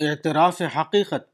[0.00, 1.30] اعتراف حقیقت۔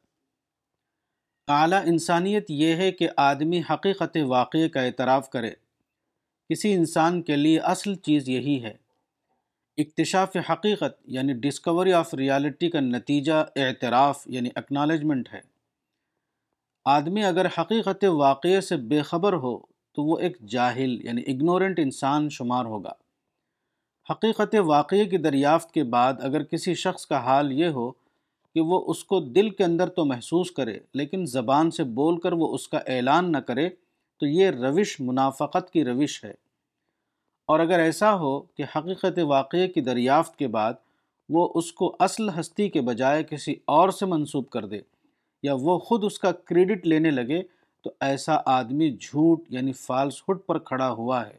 [1.48, 5.50] اعلیٰ انسانیت یہ ہے کہ آدمی حقیقت واقعے کا اعتراف کرے۔
[6.48, 8.74] کسی انسان کے لیے اصل چیز یہی ہے۔
[9.76, 15.40] اکتشاف حقیقت یعنی ڈسکوری آف ریالٹی کا نتیجہ اعتراف یعنی اکنالجمنٹ ہے۔
[16.84, 19.58] آدمی اگر حقیقت واقعے سے بے خبر ہو
[19.92, 22.92] تو وہ ایک جاہل یعنی اگنورنٹ انسان شمار ہوگا۔
[24.10, 28.03] حقیقت واقعے کی دریافت کے بعد اگر کسی شخص کا حال یہ ہو
[28.54, 32.32] کہ وہ اس کو دل کے اندر تو محسوس کرے، لیکن زبان سے بول کر
[32.32, 33.68] وہ اس کا اعلان نہ کرے،
[34.20, 36.34] تو یہ روش، منافقت کی روش ہے۔
[37.46, 40.74] اور اگر ایسا ہو کہ حقیقت واقعے کی دریافت کے بعد
[41.28, 44.80] وہ اس کو اصل ہستی کے بجائے کسی اور سے منسوب کر دے،
[45.42, 47.42] یا وہ خود اس کا کریڈٹ لینے لگے،
[47.82, 51.36] تو ایسا آدمی جھوٹ یعنی فالس ہڈ پر کھڑا ہوا ہے۔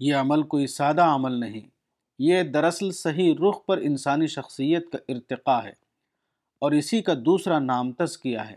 [0.00, 1.79] یہ عمل کوئی سادہ عمل نہیں۔
[2.22, 5.72] یہ دراصل صحیح رخ پر انسانی شخصیت کا ارتقاء ہے
[6.58, 8.56] اور اسی کا دوسرا نام تزکیہ ہے۔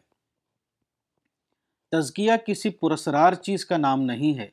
[1.91, 4.49] تزکیہ کسی پرسرار چیز کا نام نہیں ہے۔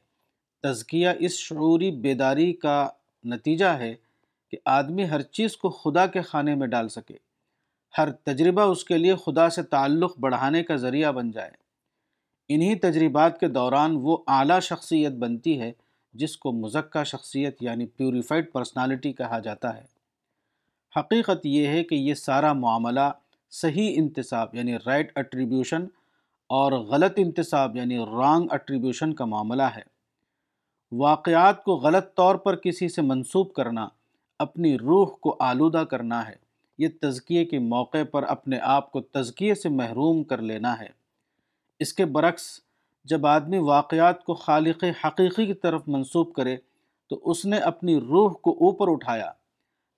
[0.63, 2.89] تزکیہ اس شعوری بیداری کا
[3.25, 3.95] نتیجہ ہے
[4.51, 7.17] کہ آدمی ہر چیز کو خدا کے خانے میں ڈال سکے۔
[7.99, 11.51] ہر تجربہ اس کے لیے خدا سے تعلق بڑھانے کا ذریعہ بن جائے۔
[12.49, 15.73] انہی تجربات کے دوران وہ اعلیٰ شخصیت بنتی ہے
[16.13, 19.83] جس کو مزکہ شخصیت یعنی پیوریفائڈ پرسنالٹی کہا جاتا ہے۔
[20.97, 23.11] حقیقت یہ ہے کہ یہ سارا معاملہ
[23.51, 25.85] صحیح انتصاب یعنی رائٹ اٹریبیوشن
[26.47, 29.83] اور غلط انتصاب یعنی رانگ اٹریبیوشن کا معاملہ ہے۔
[30.93, 33.89] واقعات کو غلط طور پر کسی سے منسوب کرنا،
[34.39, 36.35] اپنی روح کو آلودہ کرنا ہے۔
[36.79, 40.89] یہ تزکیے کے موقع پر اپنے آپ کو تزکیے سے محروم کر لینا ہے۔
[41.79, 42.61] اس کے برعکس
[43.05, 46.57] جب آدمی واقعات کو خالق حقیقی کی طرف منسوب کرے
[47.11, 49.33] تو اس نے اپنی روح کو اوپر اٹھایا۔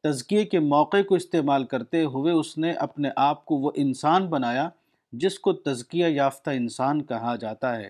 [0.03, 4.69] تزکیے کے موقع کو استعمال کرتے ہوئے اس نے اپنے آپ کو وہ انسان بنایا
[5.13, 7.89] جس کو تزکیہ یافتہ انسان کہا جاتا ہے۔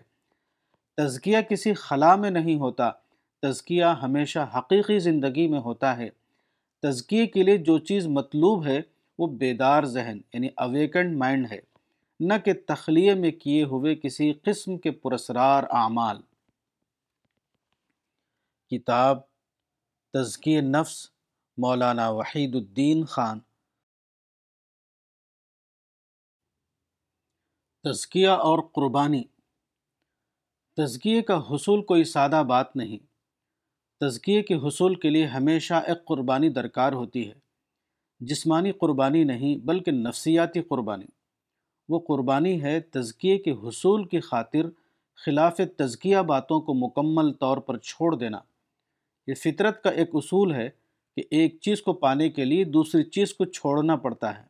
[0.97, 2.91] تزکیہ کسی خلا میں نہیں ہوتا،
[3.43, 6.09] تزکیہ ہمیشہ حقیقی زندگی میں ہوتا ہے۔
[6.83, 8.81] تزکیے کے لیے جو چیز مطلوب ہے
[9.19, 11.72] وہ بیدار ذہن یعنی اویکنڈ مائنڈ ہے۔
[12.25, 16.23] نہ کہ تخلیے میں کیے ہوئے کسی قسم کے پرسرار اعمال۔
[18.71, 19.19] کتاب
[20.13, 21.11] تزکی نفس،
[21.59, 23.39] مولانا وحید الدین خان۔
[27.85, 29.25] تزکیہ اور قربانی۔
[30.77, 32.99] تزکیے کا حصول کوئی سادہ بات نہیں۔
[34.01, 37.35] تزکیے کے حصول کے لیے ہمیشہ ایک قربانی درکار ہوتی ہے۔
[38.21, 41.22] جسمانی قربانی نہیں، بلکہ نفسیاتی قربانی۔
[41.89, 44.67] وہ قربانی ہے تزکیے کے حصول کی خاطر
[45.17, 48.39] خلاف تزکیہ باتوں کو مکمل طور پر چھوڑ دینا۔
[49.27, 50.71] یہ فطرت کا ایک اصول ہے
[51.17, 54.45] کہ ایک چیز کو پانے کے لیے دوسری چیز کو چھوڑنا پڑتا ہے۔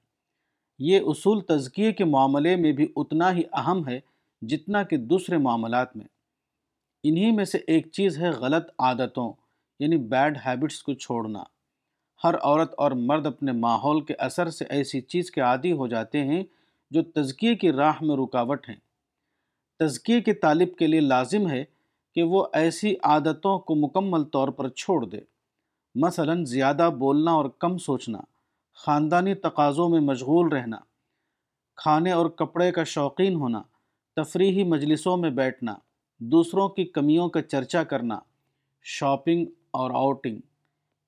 [0.79, 4.01] یہ اصول تزکیے کے معاملے میں بھی اتنا ہی اہم ہے
[4.43, 6.07] جتنا کہ دوسرے معاملات میں۔
[7.03, 9.33] انہی میں سے ایک چیز ہے غلط عادتوں
[9.81, 11.43] یعنی بیڈ ہیبٹس کو چھوڑنا۔
[12.25, 16.25] ہر عورت اور مرد اپنے ماحول کے اثر سے ایسی چیز کے عادی ہو جاتے
[16.25, 16.43] ہیں
[16.93, 18.77] جو تزکیے کی راہ میں رکاوٹ ہیں۔
[19.79, 21.65] تزکیے کے طالب کے لیے لازم ہے
[22.15, 25.19] کہ وہ ایسی عادتوں کو مکمل طور پر چھوڑ دے۔
[25.95, 28.19] مثلا زیادہ بولنا اور کم سوچنا،
[28.75, 30.77] خاندانی تقاضوں میں مشغول رہنا،
[31.77, 33.63] کھانے اور کپڑے کا شوقین ہونا،
[34.17, 35.75] تفریحی مجلسوں میں بیٹھنا،
[36.19, 38.19] دوسروں کی کمیوں کا چرچا کرنا،
[38.83, 40.39] شاپنگ اور آؤٹنگ،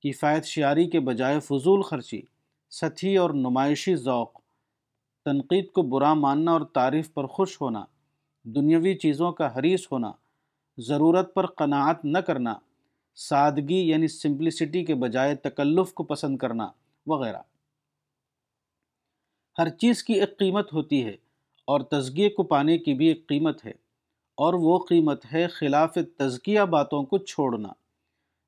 [0.03, 2.23] کفایت شیاری کے بجائے فضول خرچی،
[2.71, 4.44] سطحی اور نمائشی ذوق۔
[5.27, 7.85] تنقید کو برا ماننا اور تعریف پر خوش ہونا،
[8.47, 10.11] دنیاوی چیزوں کا حریص ہونا،
[10.79, 12.55] ضرورت پر قناعت نہ کرنا،
[13.19, 16.69] سادگی یعنی سمپلسٹی کے بجائے تکلف کو پسند کرنا
[17.07, 17.41] وغیرہ۔
[19.59, 21.17] ہر چیز کی ایک قیمت ہوتی ہے
[21.69, 23.73] اور تزکیے کو پانے کی بھی ایک قیمت ہے،
[24.39, 27.69] اور وہ قیمت ہے خلاف تزکیہ باتوں کو چھوڑنا۔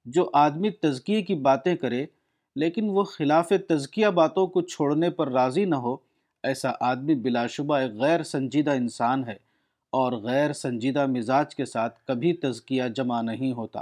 [0.06, 2.04] جو آدمی تزکیے کی باتیں کرے،
[2.56, 5.96] لیکن وہ خلاف تزکیہ باتوں کو چھوڑنے پر راضی نہ ہو
[6.46, 9.37] ایسا آدمی بلا شبہ ایک غیر سنجیدہ انسان ہے
[9.90, 13.81] اور غیر سنجیدہ مزاج کے ساتھ کبھی تزکیہ جمع نہیں ہوتا۔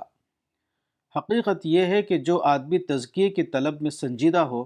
[1.16, 4.64] حقیقت یہ ہے کہ جو آدمی تزکیے کی طلب میں سنجیدہ ہو،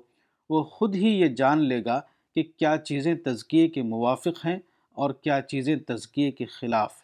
[0.51, 2.01] وہ خود ہی یہ جان لے گا
[2.35, 4.59] کہ کیا چیزیں تزکیے کے موافق ہیں
[4.95, 6.95] اور کیا چیزیں تزکیے کے خلاف۔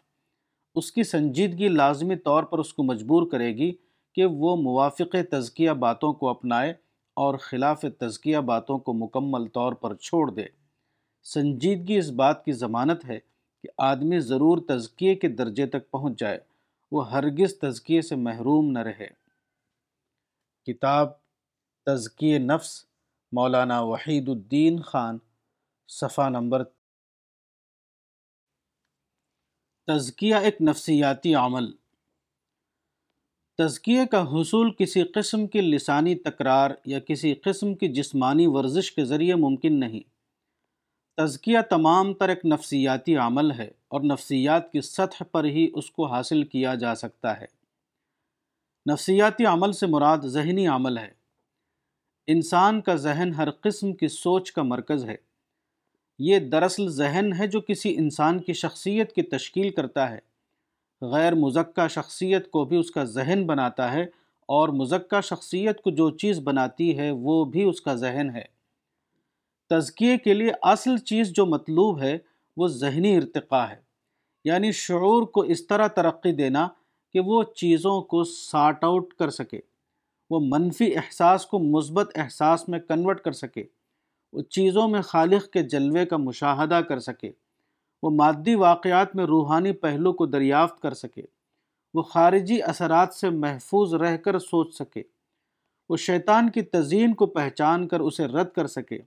[0.74, 3.72] اس کی سنجیدگی لازمی طور پر اس کو مجبور کرے گی
[4.14, 6.70] کہ وہ موافق تزکیہ باتوں کو اپنائے
[7.14, 10.63] اور خلاف تزکیہ باتوں کو مکمل طور پر چھوڑ دے۔
[11.24, 13.18] سنجیدگی اس بات کی ضمانت ہے
[13.62, 16.38] کہ آدمی ضرور تزکیے کے درجے تک پہنچ جائے،
[16.92, 19.06] وہ ہرگز تزکیے سے محروم نہ رہے۔
[20.66, 21.08] کتاب
[21.86, 22.84] تزکی نفس،
[23.32, 25.18] مولانا وحید الدین خان،
[25.88, 26.64] صفحہ نمبر
[29.86, 31.72] تزکیہ ایک نفسیاتی عمل۔
[33.58, 39.04] تزکیے کا حصول کسی قسم کی لسانی تکرار یا کسی قسم کی جسمانی ورزش کے
[39.04, 40.13] ذریعے ممکن نہیں۔
[41.16, 46.06] تزکیہ تمام تر ایک نفسیاتی عمل ہے اور نفسیات کی سطح پر ہی اس کو
[46.06, 47.46] حاصل کیا جا سکتا ہے۔
[48.92, 51.10] نفسیاتی عمل سے مراد ذہنی عمل ہے۔
[52.26, 55.16] انسان کا ذہن ہر قسم کی سوچ کا مرکز ہے۔
[56.18, 60.18] یہ دراصل ذہن ہے جو کسی انسان کی شخصیت کی تشکیل کرتا ہے۔
[61.02, 64.02] غیر مزکہ شخصیت کو بھی اس کا ذہن بناتا ہے
[64.48, 68.54] اور مزکہ شخصیت کو جو چیز بناتی ہے وہ بھی اس کا ذہن ہے۔
[69.70, 72.18] تزکیے کے لیے اصل چیز جو مطلوب ہے
[72.56, 73.76] وہ ذہنی ارتقاء ہے۔
[74.44, 76.68] یعنی شعور کو اس طرح ترقی دینا
[77.12, 79.60] کہ وہ چیزوں کو سارٹ آؤٹ کر سکے،
[80.30, 83.64] وہ منفی احساس کو مثبت احساس میں کنورٹ کر سکے،
[84.32, 87.30] وہ چیزوں میں خالق کے جلوے کا مشاہدہ کر سکے،
[88.02, 91.22] وہ مادی واقعات میں روحانی پہلو کو دریافت کر سکے،
[91.94, 95.02] وہ خارجی اثرات سے محفوظ رہ کر سوچ سکے،
[95.88, 98.98] وہ شیطان کی تزئین کو پہچان کر اسے رد کر سکے۔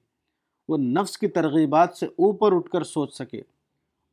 [0.69, 3.42] وہ نفس کی ترغیبات سے اوپر اٹھ کر سوچ سکے۔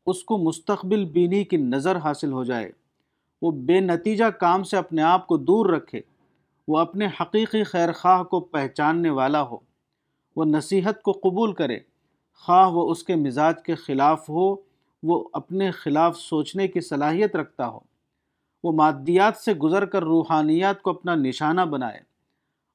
[0.06, 2.72] اس کو مستقبل بینی کی نظر حاصل ہو جائے۔
[3.42, 6.00] وہ بے نتیجہ کام سے اپنے آپ کو دور رکھے۔
[6.68, 9.56] وہ اپنے حقیقی خیر خواہ کو پہچاننے والا ہو۔
[10.36, 11.78] وہ نصیحت کو قبول کرے۔
[12.34, 14.56] خواہ وہ اس کے مزاج کے خلاف ہو،
[15.02, 17.78] وہ اپنے خلاف سوچنے کی صلاحیت رکھتا ہو۔
[18.64, 22.00] وہ مادیات سے گزر کر روحانیات کو اپنا نشانہ بنائے۔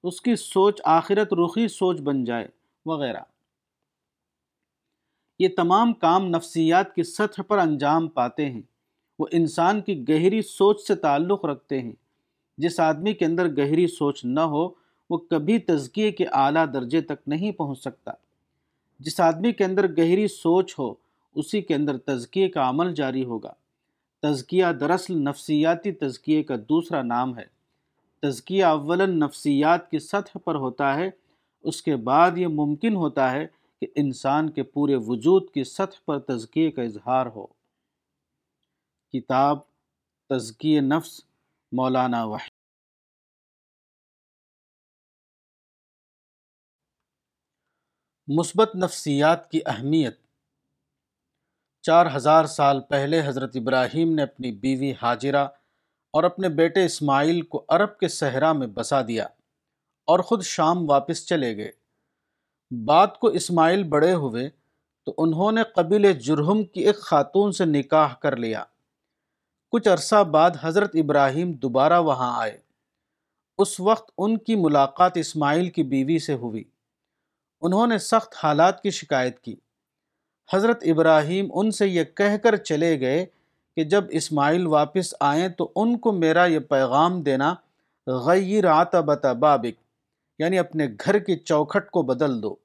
[0.03, 2.47] اس کی سوچ آخرت رخی سوچ بن جائے،
[2.85, 3.19] وغیرہ۔
[5.39, 8.61] یہ تمام کام نفسیات کی سطح پر انجام پاتے ہیں۔
[9.19, 11.91] وہ انسان کی گہری سوچ سے تعلق رکھتے ہیں۔
[12.57, 14.69] جس آدمی کے اندر گہری سوچ نہ ہو،
[15.09, 18.11] وہ کبھی تزکیے کے اعلیٰ درجے تک نہیں پہنچ سکتا۔
[18.99, 20.93] جس آدمی کے اندر گہری سوچ ہو،
[21.35, 23.53] اسی کے اندر تزکیے کا عمل جاری ہوگا۔
[24.21, 27.45] تزکیہ دراصل نفسیاتی تزکیے کا دوسرا نام ہے۔
[28.21, 31.09] تزکیہ اولاً نفسیات کی سطح پر ہوتا ہے،
[31.63, 33.47] اس کے بعد یہ ممکن ہوتا ہے
[33.81, 37.47] کہ انسان کے پورے وجود کی سطح پر تزکیے کا اظہار ہو۔
[39.13, 39.57] کتاب
[40.29, 41.21] تزکیہ نفس،
[41.71, 42.51] مولانا وحید
[48.27, 50.19] مثبت نفسیات کی اہمیت۔
[51.81, 55.45] چار ہزار سال پہلے حضرت ابراہیم نے اپنی بیوی حاجرہ
[56.13, 59.23] اور اپنے بیٹے اسماعیل کو عرب کے صحرا میں بسا دیا
[60.07, 61.71] اور خود شام واپس چلے گئے۔
[62.71, 64.49] بات کو اسماعیل بڑے ہوئے
[65.05, 68.63] تو انہوں نے قبیل جرہم کی ایک خاتون سے نکاح کر لیا۔
[69.71, 72.57] کچھ عرصہ بعد حضرت ابراہیم دوبارہ وہاں آئے۔
[73.57, 76.63] اس وقت ان کی ملاقات اسماعیل کی بیوی سے ہوئی۔
[77.61, 79.55] انہوں نے سخت حالات کی شکایت کی۔
[80.53, 83.25] حضرت ابراہیم ان سے یہ کہہ کر چلے گئے
[83.75, 87.53] کہ جب اسماعیل واپس آئیں تو ان کو میرا یہ پیغام دینا
[88.07, 89.88] غیر عطبت بابک۔
[90.39, 92.55] یعنی اپنے گھر کی چوکھٹ کو بدل دو۔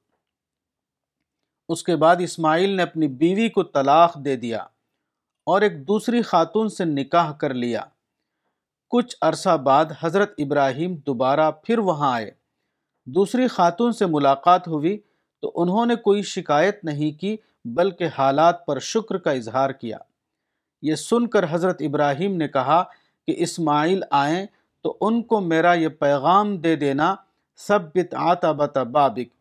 [1.68, 4.58] اس کے بعد اسماعیل نے اپنی بیوی کو طلاق دے دیا
[5.46, 7.80] اور ایک دوسری خاتون سے نکاح کر لیا۔
[8.90, 12.30] کچھ عرصہ بعد حضرت ابراہیم دوبارہ پھر وہاں آئے۔
[13.06, 14.98] دوسری خاتون سے ملاقات ہوئی
[15.42, 19.98] تو انہوں نے کوئی شکایت نہیں کی، بلکہ حالات پر شکر کا اظہار کیا۔
[20.82, 22.82] یہ سن کر حضرت ابراہیم نے کہا
[23.26, 24.46] کہ اسماعیل آئیں
[24.82, 27.14] تو ان کو میرا یہ پیغام دے دینا
[27.56, 29.34] سب بت بابک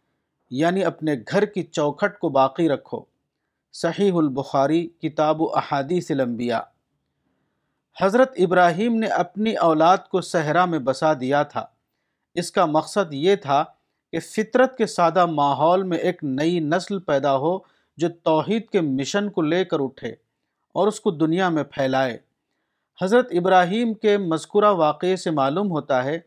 [0.52, 3.02] یعنی اپنے گھر کی چوکھٹ کو باقی رکھو۔
[3.74, 6.60] صحیح البخاری، کتاب و احادیث الانبیاء۔
[8.02, 11.66] حضرت ابراہیم نے اپنی اولاد کو صحرا میں بسا دیا تھا۔
[12.36, 13.64] اس کا مقصد یہ تھا
[14.12, 17.60] کہ فطرت کے سادہ ماحول میں ایک نئی نسل پیدا ہو
[17.98, 20.10] جو توحید کے مشن کو لے کر اٹھے
[20.74, 22.18] اور اس کو دنیا میں پھیلائے۔
[23.02, 26.20] حضرت ابراہیم کے مذکورہ واقعے سے معلوم ہوتا ہے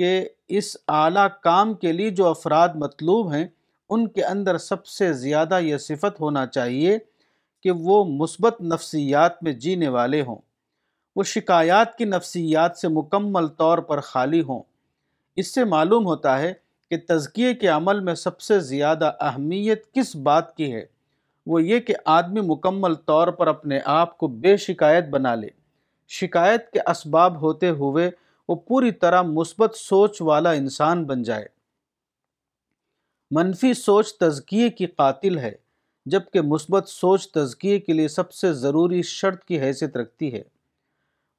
[0.00, 3.46] کہ اس اعلیٰ کام کے لیے جو افراد مطلوب ہیں،
[3.88, 6.98] ان کے اندر سب سے زیادہ یہ صفت ہونا چاہیے
[7.62, 10.36] کہ وہ مثبت نفسیات میں جینے والے ہوں۔
[11.16, 14.62] وہ شکایات کی نفسیات سے مکمل طور پر خالی ہوں۔
[15.36, 16.54] اس سے معلوم ہوتا ہے
[16.90, 20.84] کہ تزکیے کے عمل میں سب سے زیادہ اہمیت کس بات کی ہے۔
[21.46, 25.48] وہ یہ کہ آدمی مکمل طور پر اپنے آپ کو بے شکایت بنا لے۔
[26.08, 28.10] شکایت کے اسباب ہوتے ہوئے
[28.50, 31.46] وہ پوری طرح مثبت سوچ والا انسان بن جائے۔
[33.30, 35.54] منفی سوچ تزکیے کی قاتل ہے،
[36.06, 40.42] جبکہ مثبت سوچ تزکیے کے لیے سب سے ضروری شرط کی حیثیت رکھتی ہے۔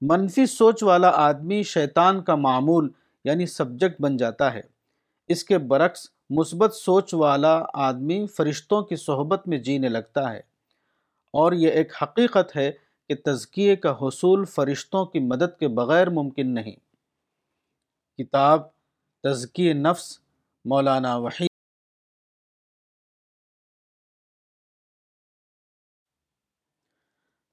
[0.01, 2.89] منفی سوچ والا آدمی شیطان کا معمول
[3.23, 4.61] یعنی سبجیکٹ بن جاتا ہے۔
[5.27, 10.41] اس کے برعکس، مثبت سوچ والا آدمی فرشتوں کی صحبت میں جینے لگتا ہے۔
[11.33, 12.71] اور یہ ایک حقیقت ہے
[13.09, 16.90] کہ تزکیے کا حصول فرشتوں کی مدد کے بغیر ممکن نہیں۔
[18.17, 18.61] کتاب
[19.23, 20.19] تزکی نفس،
[20.65, 21.49] مولانا وحید۔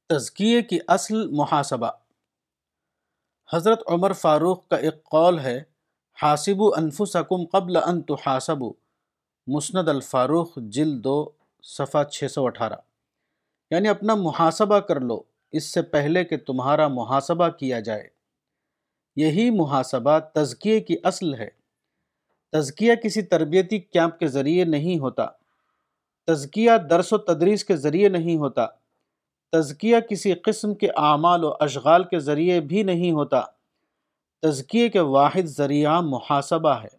[0.08, 1.90] تزکیے کی اصل محاسبہ۔
[3.52, 5.62] حضرت عمر فاروق کا ایک قول ہے
[6.22, 8.72] حاسب انفسکم قبل ان تحاسبو
[9.46, 11.30] مسند الفاروق، جلد دو،
[11.62, 12.76] صفحہ چھ سو اٹھارہ۔
[13.70, 18.17] یعنی اپنا محاسبہ کر لو، اس سے پہلے کہ تمہارا محاسبہ کیا جائے۔
[19.20, 21.48] یہی محاسبہ تزکیے کی اصل ہے۔
[22.52, 25.26] تزکیہ کسی تربیتی کیمپ کے ذریعے نہیں ہوتا۔
[26.26, 28.66] تزکیہ درس و تدریس کے ذریعے نہیں ہوتا۔
[29.52, 33.42] تزکیہ کسی قسم کے اعمال و اشغال کے ذریعے بھی نہیں ہوتا۔
[34.42, 36.98] تزکیے کے واحد ذریعہ محاسبہ ہے۔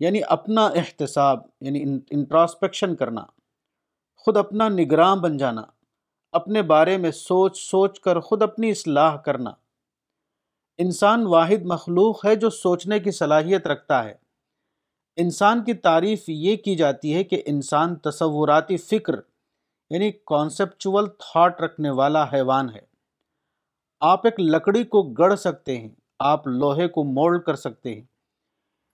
[0.00, 3.24] یعنی اپنا احتساب یعنی انٹراسپیکشن کرنا۔
[4.16, 5.62] خود اپنا نگراں بن جانا۔
[6.32, 9.50] اپنے بارے میں سوچ سوچ کر خود اپنی اصلاح کرنا۔
[10.78, 14.14] انسان واحد مخلوق ہے جو سوچنے کی صلاحیت رکھتا ہے۔
[15.16, 19.12] انسان کی تعریف یہ کی جاتی ہے کہ انسان تصوراتی فکر
[19.90, 22.80] یعنی کانسیپچول تھاٹ رکھنے والا حیوان ہے۔
[24.00, 28.02] آپ ایک لکڑی کو گڑھ سکتے ہیں، آپ لوہے کو مولڈ کر سکتے ہیں۔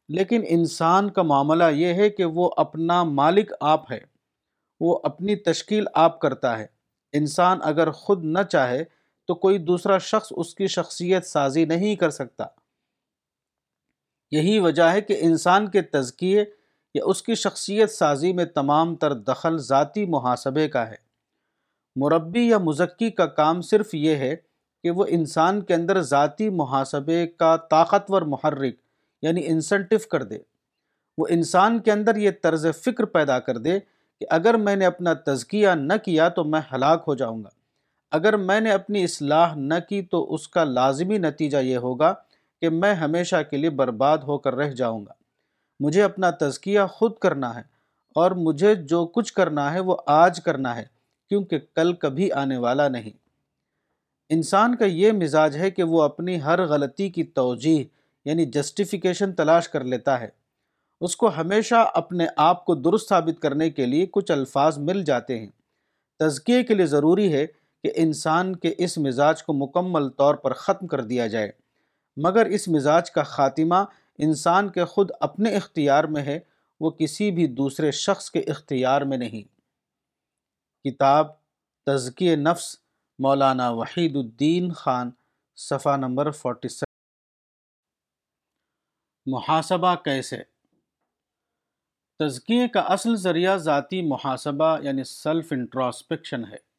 [0.08, 4.00] لیکن انسان کا معاملہ یہ ہے کہ وہ اپنا مالک آپ ہے،
[4.80, 6.66] وہ اپنی تشکیل آپ کرتا ہے۔
[7.12, 8.84] انسان اگر خود نہ چاہے
[9.26, 12.44] تو کوئی دوسرا شخص اس کی شخصیت سازی نہیں کر سکتا۔
[14.30, 16.44] یہی وجہ ہے کہ انسان کے تزکیے
[16.94, 20.96] یا اس کی شخصیت سازی میں تمام تر دخل ذاتی محاسبے کا ہے۔
[21.96, 24.36] مربی یا مزکی کا کام صرف یہ ہے
[24.82, 28.74] کہ وہ انسان کے اندر ذاتی محاسبے کا طاقتور محرک
[29.22, 30.38] یعنی انسنٹو کر دے۔
[31.18, 33.80] وہ انسان کے اندر یہ طرز فکر پیدا کر دے
[34.20, 37.48] کہ اگر میں نے اپنا تزکیہ نہ کیا تو میں ہلاک ہو جاؤں گا۔
[38.14, 42.14] اگر میں نے اپنی اصلاح نہ کی تو اس کا لازمی نتیجہ یہ ہوگا
[42.60, 45.12] کہ میں ہمیشہ کے لیے برباد ہو کر رہ جاؤں گا۔
[45.80, 47.60] مجھے اپنا تزکیہ خود کرنا ہے
[48.14, 50.84] اور مجھے جو کچھ کرنا ہے وہ آج کرنا ہے،
[51.28, 53.10] کیونکہ کل کبھی آنے والا نہیں۔
[54.28, 57.84] انسان کا یہ مزاج ہے کہ وہ اپنی ہر غلطی کی توجیح
[58.24, 60.28] یعنی جسٹیفیکیشن تلاش کر لیتا ہے۔
[61.00, 65.38] اس کو ہمیشہ اپنے آپ کو درست ثابت کرنے کے لیے کچھ الفاظ مل جاتے
[65.38, 65.50] ہیں۔
[66.18, 67.46] تزکیے کے لیے ضروری ہے
[67.84, 71.52] کہ انسان کے اس مزاج کو مکمل طور پر ختم کر دیا جائے۔
[72.16, 73.74] مگر اس مزاج کا خاتمہ
[74.18, 76.40] انسان کے خود اپنے اختیار میں ہے،
[76.80, 79.42] وہ کسی بھی دوسرے شخص کے اختیار میں نہیں۔
[80.88, 81.26] کتاب
[81.86, 82.76] تزکی نفس،
[83.18, 85.10] مولانا وحید الدین خان،
[85.56, 86.84] صفحہ نمبر 47
[89.26, 90.42] محاسبہ کیسے؟
[92.18, 96.73] تزکیے کا اصل ذریعہ ذاتی محاسبہ یعنی سیلف انٹراسپیکشن ہے۔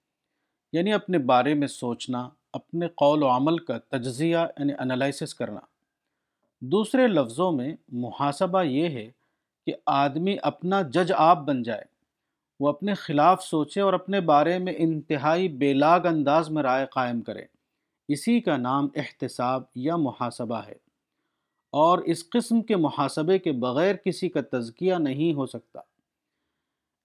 [0.73, 5.59] یعنی اپنے بارے میں سوچنا، اپنے قول و عمل کا تجزیہ یعنی انالائسس کرنا۔
[6.61, 9.11] دوسرے لفظوں میں محاسبہ یہ ہے
[9.65, 11.83] کہ آدمی اپنا جج آپ بن جائے۔
[12.59, 17.21] وہ اپنے خلاف سوچے اور اپنے بارے میں انتہائی بے لاگ انداز میں رائے قائم
[17.21, 17.45] کرے۔
[18.07, 20.75] اسی کا نام احتساب یا محاسبہ ہے۔
[21.71, 25.79] اور اس قسم کے محاسبے کے بغیر کسی کا تزکیہ نہیں ہو سکتا۔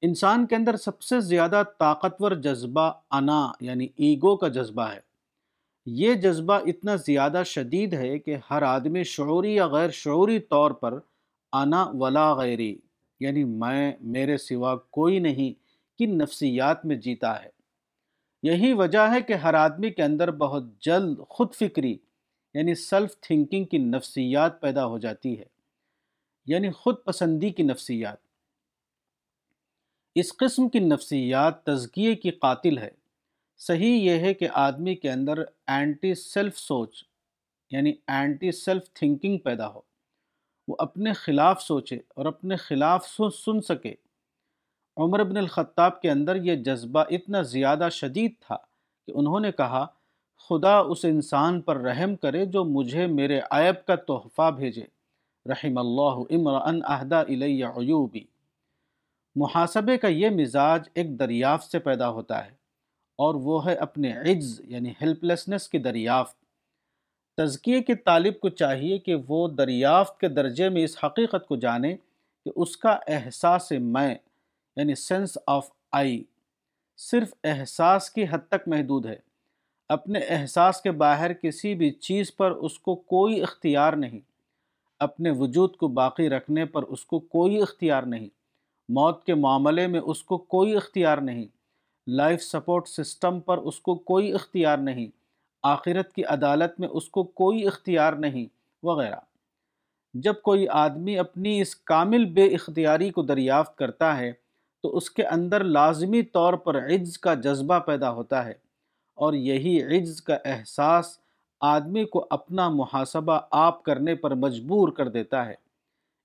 [0.03, 5.01] انسان کے اندر سب سے زیادہ طاقتور جذبہ انا یعنی ایگو کا جذبہ ہے۔
[5.87, 10.99] یہ جذبہ اتنا زیادہ شدید ہے کہ ہر آدمی شعوری یا غیر شعوری طور پر
[11.53, 12.79] انا ولا غیری
[13.21, 15.53] یعنی میں، میرے سوا کوئی نہیں،
[15.99, 17.49] کی نفسیات میں جیتا ہے۔
[18.43, 21.99] یہی وجہ ہے کہ ہر آدمی کے اندر بہت جلد خود فکری
[22.55, 25.45] یعنی سیلف تھنکنگ کی نفسیات پیدا ہو جاتی ہے
[26.47, 28.30] یعنی خود پسندی کی نفسیات۔
[30.15, 32.91] اس قسم کی نفسیات تزکیے کی قاتل ہے۔
[33.59, 37.05] صحیح یہ ہے کہ آدمی کے اندر اینٹی سیلف سوچ
[37.71, 39.81] یعنی اینٹی سیلف تھنکنگ پیدا ہو۔
[40.69, 43.95] وہ اپنے خلاف سوچے اور اپنے خلاف سن سکے۔
[44.97, 48.57] عمر بن الخطاب کے اندر یہ جذبہ اتنا زیادہ شدید تھا
[49.07, 49.87] کہ انہوں نے کہا،
[50.49, 54.85] خدا اس انسان پر رحم کرے جو مجھے میرے عیب کا تحفہ بھیجے۔
[55.47, 58.25] رحم اللہ عمران اہدا الیہ عیوبی۔
[59.35, 62.51] محاسبے کا یہ مزاج ایک دریافت سے پیدا ہوتا ہے
[63.17, 66.45] اور وہ ہے اپنے عجز یعنی ہیلپ لیسنس کی دریافت۔
[67.37, 71.97] تزکیے کے طالب کو چاہیے کہ وہ دریافت کے درجے میں اس حقیقت کو جانے
[72.45, 74.15] کہ اس کا احساس میں
[74.77, 76.25] یعنی سینس آف آئی
[76.97, 79.17] صرف احساس کی حد تک محدود ہے۔
[79.89, 84.21] اپنے احساس کے باہر کسی بھی چیز پر اس کو کوئی اختیار نہیں۔
[84.99, 88.40] اپنے وجود کو باقی رکھنے پر اس کو کوئی اختیار نہیں۔
[88.93, 91.45] موت کے معاملے میں اس کو کوئی اختیار نہیں۔
[92.07, 95.07] لائف سپورٹ سسٹم پر اس کو کوئی اختیار نہیں۔
[95.63, 98.47] آخرت کی عدالت میں اس کو کوئی اختیار نہیں،
[98.83, 99.17] وغیرہ۔
[100.15, 104.33] جب کوئی آدمی اپنی اس کامل بے اختیاری کو دریافت کرتا ہے،
[104.83, 108.55] تو اس کے اندر لازمی طور پر عجز کا جذبہ پیدا ہوتا ہے۔
[109.15, 111.19] اور یہی عجز کا احساس
[111.61, 115.70] آدمی کو اپنا محاسبہ آپ کرنے پر مجبور کر دیتا ہے۔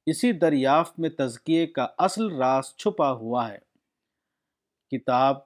[0.06, 3.58] اسی دریافت میں تزکیے کا اصل راز چھپا ہوا ہے۔
[4.92, 5.38] کتاب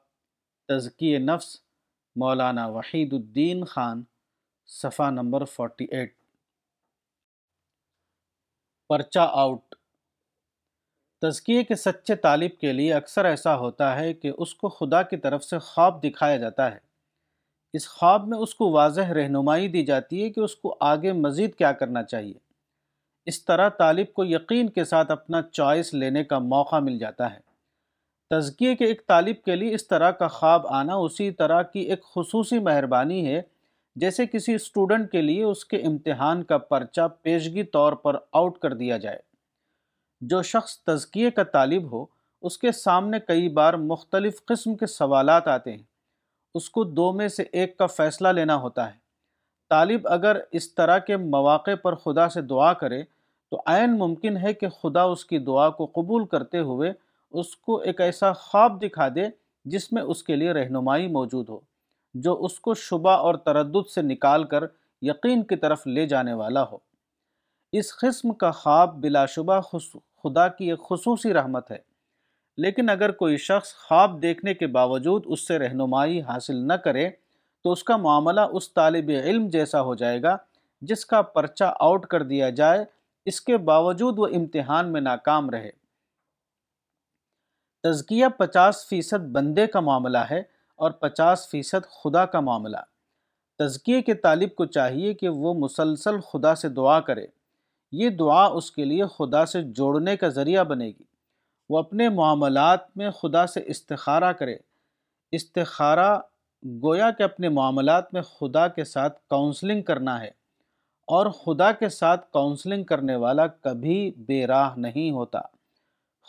[0.68, 1.58] تزکیے نفس،
[2.16, 4.04] مولانا وحید الدین خان،
[4.66, 6.10] صفحہ نمبر 48
[8.90, 9.76] پرچہ آؤٹ۔
[11.22, 15.18] تزکیے کے سچے طالب کے لیے اکثر ایسا ہوتا ہے کہ اس کو خدا کی
[15.18, 16.80] طرف سے خواب دکھایا جاتا ہے۔
[17.74, 21.56] اس خواب میں اس کو واضح رہنمائی دی جاتی ہے کہ اس کو آگے مزید
[21.56, 22.49] کیا کرنا چاہیے۔
[23.26, 27.40] اس طرح طالب کو یقین کے ساتھ اپنا چوائس لینے کا موقع مل جاتا ہے۔
[28.30, 32.04] تزکیے کے ایک طالب کے لیے اس طرح کا خواب آنا اسی طرح کی ایک
[32.04, 33.42] خصوصی مہربانی ہے،
[33.96, 38.74] جیسے کسی اسٹوڈنٹ کے لیے اس کے امتحان کا پرچہ پیشگی طور پر آؤٹ کر
[38.74, 39.20] دیا جائے۔
[40.22, 42.06] جو شخص تزکیے کا طالب ہو،
[42.42, 45.84] اس کے سامنے کئی بار مختلف قسم کے سوالات آتے ہیں۔
[46.54, 49.09] اس کو دو میں سے ایک کا فیصلہ لینا ہوتا ہے۔
[49.70, 53.04] طالب اگر اس طرح کے مواقع پر خدا سے دعا کرے،
[53.52, 56.94] تو عین ممکن ہے کہ خدا اس کی دعا کو قبول کرتے ہوئے
[57.32, 59.24] اس کو ایک ایسا خواب دکھا دے
[59.66, 61.60] جس میں اس کے لیے رہنمائی موجود ہو،
[62.14, 64.64] جو اس کو شبہ اور تردد سے نکال کر
[65.02, 66.78] یقین کی طرف لے جانے والا ہو۔
[67.72, 69.62] اس قسم کا خواب بلا شبہ
[70.24, 71.78] خدا کی ایک خصوصی رحمت ہے۔
[72.58, 77.10] لیکن اگر کوئی شخص خواب دیکھنے کے باوجود اس سے رہنمائی حاصل نہ کرے
[77.64, 80.38] تو اس کا معاملہ اس طالب علم جیسا ہو جائے گا
[80.82, 82.86] جس کا پرچہ آؤٹ کر دیا جائے،
[83.26, 85.72] اس کے باوجود وہ امتحان میں ناکام رہے۔
[87.84, 90.40] تزکیہ پچاس فیصد بندے کا معاملہ ہے
[90.76, 92.78] اور پچاس فیصد خدا کا معاملہ۔
[93.60, 97.28] تزکیے کے طالب کو چاہیے کہ وہ مسلسل خدا سے دعا کرے۔
[97.92, 101.04] یہ دعا اس کے لیے خدا سے جوڑنے کا ذریعہ بنے گی۔
[101.70, 104.58] وہ اپنے معاملات میں خدا سے استخارہ کرے۔
[105.32, 106.20] استخارہ
[106.66, 110.28] گویا کہ اپنے معاملات میں خدا کے ساتھ کاؤنسلنگ کرنا ہے
[111.08, 115.40] اور خدا کے ساتھ کاؤنسلنگ کرنے والا کبھی بے راہ نہیں ہوتا۔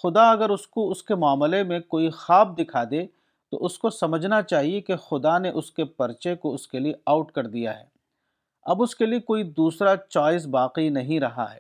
[0.02, 3.06] خدا اگر اس کو، اس کے معاملے میں کوئی خواب دکھا دے
[3.50, 6.92] تو اس کو سمجھنا چاہیے کہ خدا نے اس کے پرچے کو اس کے لیے
[7.06, 7.84] آؤٹ کر دیا ہے۔
[8.62, 11.58] اب اس کے لیے کوئی دوسرا چوائس باقی نہیں رہا ہے۔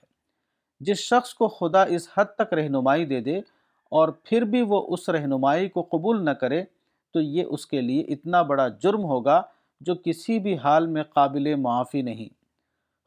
[0.80, 3.38] جس شخص کو خدا اس حد تک رہنمائی دے دے
[3.90, 6.64] اور پھر بھی وہ اس رہنمائی کو قبول نہ کرے
[7.12, 9.42] تو یہ اس کے لیے اتنا بڑا جرم ہوگا
[9.80, 12.28] جو کسی بھی حال میں قابل معافی نہیں۔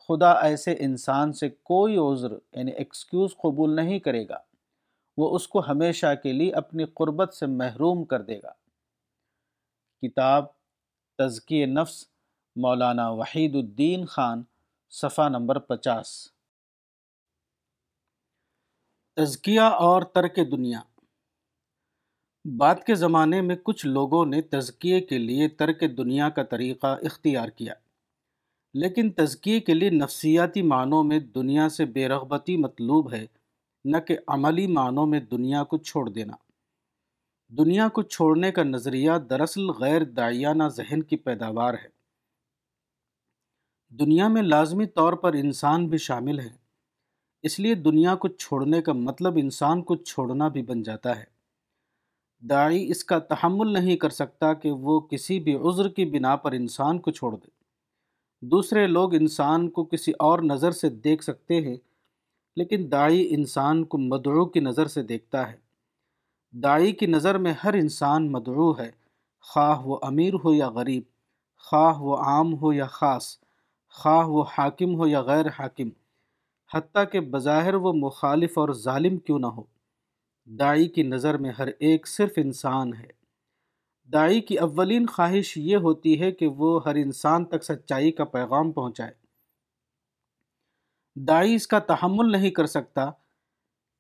[0.08, 4.38] خدا ایسے انسان سے کوئی عذر یعنی ایکسکیوز قبول نہیں کرے گا۔
[5.18, 8.52] وہ اس کو ہمیشہ کے لیے اپنی قربت سے محروم کر دے گا۔
[10.02, 10.46] کتاب
[11.18, 12.08] تزکی نفس،
[12.56, 14.44] مولانا وحید الدین خان،
[14.90, 16.32] صفحہ نمبر پچاس۔
[19.16, 20.82] تزکیہ اور ترک دنیا۔
[22.46, 27.50] بعد کے زمانے میں کچھ لوگوں نے تزکیے کے لیے ترک دنیا کا طریقہ اختیار
[27.50, 27.74] کیا۔
[28.74, 33.26] لیکن تزکیے کے لیے نفسیاتی معنوں میں دنیا سے بے رغبتی مطلوب ہے،
[33.86, 36.34] نہ کہ عملی معنوں میں دنیا کو چھوڑ دینا۔
[37.50, 41.88] دنیا کو چھوڑنے کا نظریہ دراصل غیر دائیانہ ذہن کی پیداوار ہے۔
[43.90, 46.50] دنیا میں لازمی طور پر انسان بھی شامل ہے،
[47.42, 51.33] اس لیے دنیا کو چھوڑنے کا مطلب انسان کو چھوڑنا بھی بن جاتا ہے۔
[52.50, 56.52] داعی اس کا تحمل نہیں کر سکتا کہ وہ کسی بھی عذر کی بنا پر
[56.52, 57.48] انسان کو چھوڑ دے۔
[58.42, 61.78] دوسرے لوگ انسان کو کسی اور نظر سے دیکھ سکتے ہیں،
[62.56, 65.58] لیکن داعی انسان کو مدعو کی نظر سے دیکھتا ہے۔
[66.52, 68.92] داعی کی نظر میں ہر انسان مدعو ہے،
[69.42, 71.04] خواہ وہ امیر ہو یا غریب،
[71.58, 73.40] خواہ وہ عام ہو یا خاص،
[73.90, 75.90] خواہ وہ حاکم ہو یا غیر حاکم۔
[76.74, 79.73] حتیٰ کہ بظاہر وہ مخالف اور ظالم کیوں نہ ہو۔
[80.48, 83.08] دائی کی نظر میں ہر ایک صرف انسان ہے۔
[84.10, 88.72] دائی کی اولین خواہش یہ ہوتی ہے کہ وہ ہر انسان تک سچائی کا پیغام
[88.72, 89.12] پہنچائے۔
[91.16, 93.12] دائی اس کا تحمل نہیں کر سکتا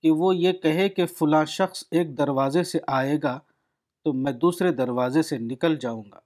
[0.01, 3.39] کہ وہ یہ کہے کہ فلاں شخص ایک دروازے سے آئے گا
[4.03, 6.19] تو میں دوسرے دروازے سے نکل جاؤں گا۔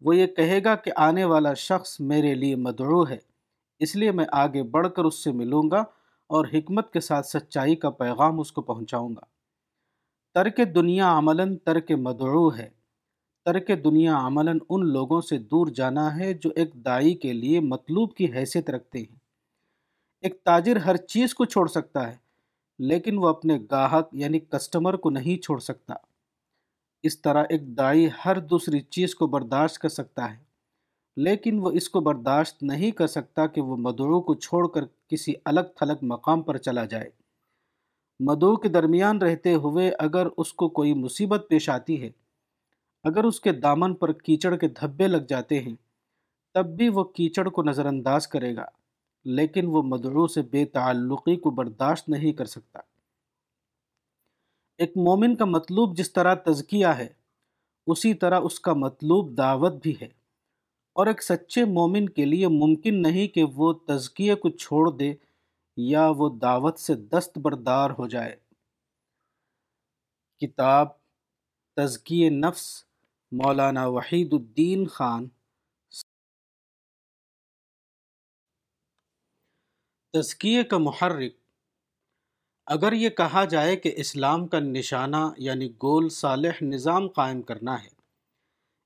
[0.00, 3.18] وہ یہ کہے گا کہ آنے والا شخص میرے لیے مدعو ہے،
[3.78, 5.84] اس لیے میں آگے بڑھ کر اس سے ملوں گا
[6.32, 9.24] اور حکمت کے ساتھ سچائی کا پیغام اس کو پہنچاؤں گا۔
[10.34, 12.68] ترک دنیا عملاً ترک مدعو ہے۔
[13.44, 18.14] ترک دنیا عملاً ان لوگوں سے دور جانا ہے جو ایک دائی کے لیے مطلوب
[18.14, 19.16] کی حیثیت رکھتے ہیں۔
[20.22, 22.16] ایک تاجر ہر چیز کو چھوڑ سکتا ہے،
[22.78, 25.94] لیکن وہ اپنے گاہک یعنی کسٹمر کو نہیں چھوڑ سکتا۔
[27.02, 30.41] اس طرح ایک دائی ہر دوسری چیز کو برداشت کر سکتا ہے۔
[31.16, 35.32] لیکن وہ اس کو برداشت نہیں کر سکتا کہ وہ مدعو کو چھوڑ کر کسی
[35.44, 37.10] الگ تھلگ مقام پر چلا جائے۔
[38.20, 42.10] مدعو کے درمیان رہتے ہوئے اگر اس کو کوئی مصیبت پیش آتی ہے،
[43.04, 45.74] اگر اس کے دامن پر کیچڑ کے دھبے لگ جاتے ہیں،
[46.54, 48.64] تب بھی وہ کیچڑ کو نظر انداز کرے گا۔
[49.24, 52.80] لیکن وہ مدعو سے بے تعلقی کو برداشت نہیں کر سکتا۔
[54.78, 57.08] ایک مومن کا مطلوب جس طرح تزکیہ ہے،
[57.86, 60.21] اسی طرح اس کا مطلوب دعوت بھی ہے۔
[60.92, 65.14] اور ایک سچے مومن کے لیے ممکن نہیں کہ وہ تزکیے کو چھوڑ دے
[65.76, 68.36] یا وہ دعوت سے دست بردار ہو جائے۔
[70.38, 70.88] کتاب
[71.76, 72.84] تزکی نفس،
[73.32, 75.28] مولانا وحید الدین خان۔
[80.12, 81.32] تزکیے کا محرک۔
[82.66, 88.01] اگر یہ کہا جائے کہ اسلام کا نشانہ یعنی گول صالح نظام قائم کرنا ہے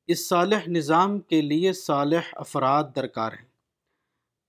[0.08, 3.46] اس صالح نظام کے لیے صالح افراد درکار ہیں۔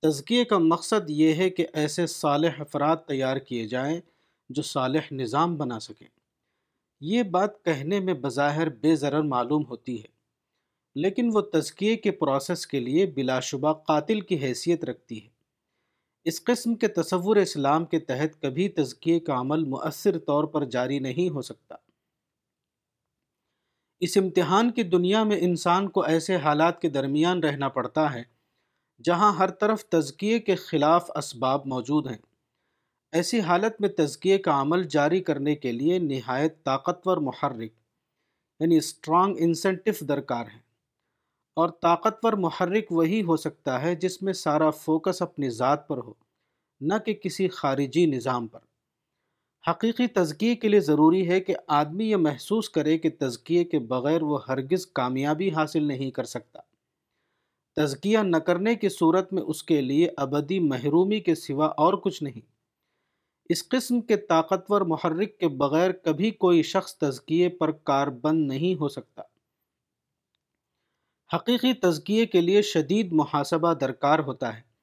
[0.03, 4.01] تزکیے کا مقصد یہ ہے کہ ایسے صالح افراد تیار کیے جائیں
[4.49, 6.07] جو صالح نظام بنا سکیں۔
[7.01, 10.07] یہ بات کہنے میں بظاہر بے ضرر معلوم ہوتی ہے،
[10.95, 15.29] لیکن وہ تزکیے کے پروسیس کے لیے بلا شبہ قاتل کی حیثیت رکھتی ہے۔
[16.25, 20.99] اس قسم کے تصور اسلام کے تحت کبھی تزکیے کا عمل مؤثر طور پر جاری
[20.99, 21.75] نہیں ہو سکتا۔
[23.99, 28.23] اس امتحان کی دنیا میں انسان کو ایسے حالات کے درمیان رہنا پڑتا ہے
[29.03, 32.17] جہاں ہر طرف تزکیے کے خلاف اسباب موجود ہیں۔
[33.11, 37.71] ایسی حالت میں تزکیے کا عمل جاری کرنے کے لیے نہایت طاقتور محرک
[38.59, 40.61] یعنی اسٹرانگ انسنٹف درکار ہیں۔
[41.55, 46.13] اور طاقتور محرک وہی ہو سکتا ہے جس میں سارا فوکس اپنی ذات پر ہو،
[46.81, 48.66] نہ کہ کسی خارجی نظام پر۔
[49.69, 54.21] حقیقی تزکیے کے لیے ضروری ہے کہ آدمی یہ محسوس کرے کہ تزکیے کے بغیر
[54.21, 56.59] وہ ہرگز کامیابی حاصل نہیں کر سکتا۔
[57.75, 62.23] تزکیہ نہ کرنے کی صورت میں اس کے لیے ابدی محرومی کے سوا اور کچھ
[62.23, 62.41] نہیں۔
[63.49, 68.79] اس قسم کے طاقتور محرک کے بغیر کبھی کوئی شخص تزکیے پر کار بند نہیں
[68.79, 69.21] ہو سکتا۔
[71.35, 74.76] حقیقی تزکیے کے لیے شدید محاسبہ درکار ہوتا ہے۔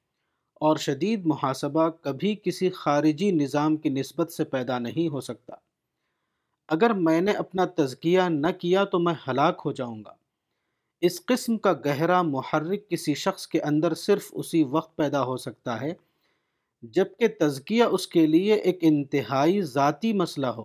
[0.65, 5.55] اور شدید محاسبہ کبھی کسی خارجی نظام کی نسبت سے پیدا نہیں ہو سکتا۔
[6.67, 10.13] اگر میں نے اپنا تزکیہ نہ کیا تو میں ہلاک ہو جاؤں گا۔
[11.01, 15.81] اس قسم کا گہرا محرک کسی شخص کے اندر صرف اسی وقت پیدا ہو سکتا
[15.81, 15.93] ہے
[16.81, 20.63] جبکہ تزکیہ اس کے لیے ایک انتہائی ذاتی مسئلہ ہو۔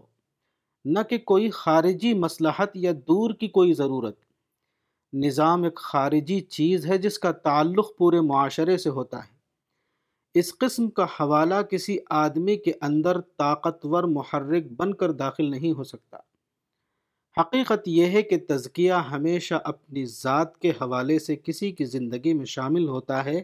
[0.85, 4.17] نہ کہ کوئی خارجی مصلحت یا دور کی کوئی ضرورت۔
[5.13, 9.40] نظام ایک خارجی چیز ہے جس کا تعلق پورے معاشرے سے ہوتا ہے۔
[10.35, 15.85] اس قسم کا حوالہ کسی آدمی کے اندر طاقتور محرک بن کر داخل نہیں ہو
[15.85, 16.17] سکتا۔
[17.41, 22.45] حقیقت یہ ہے کہ تزکیہ ہمیشہ اپنی ذات کے حوالے سے کسی کی زندگی میں
[22.45, 23.43] شامل ہوتا ہے،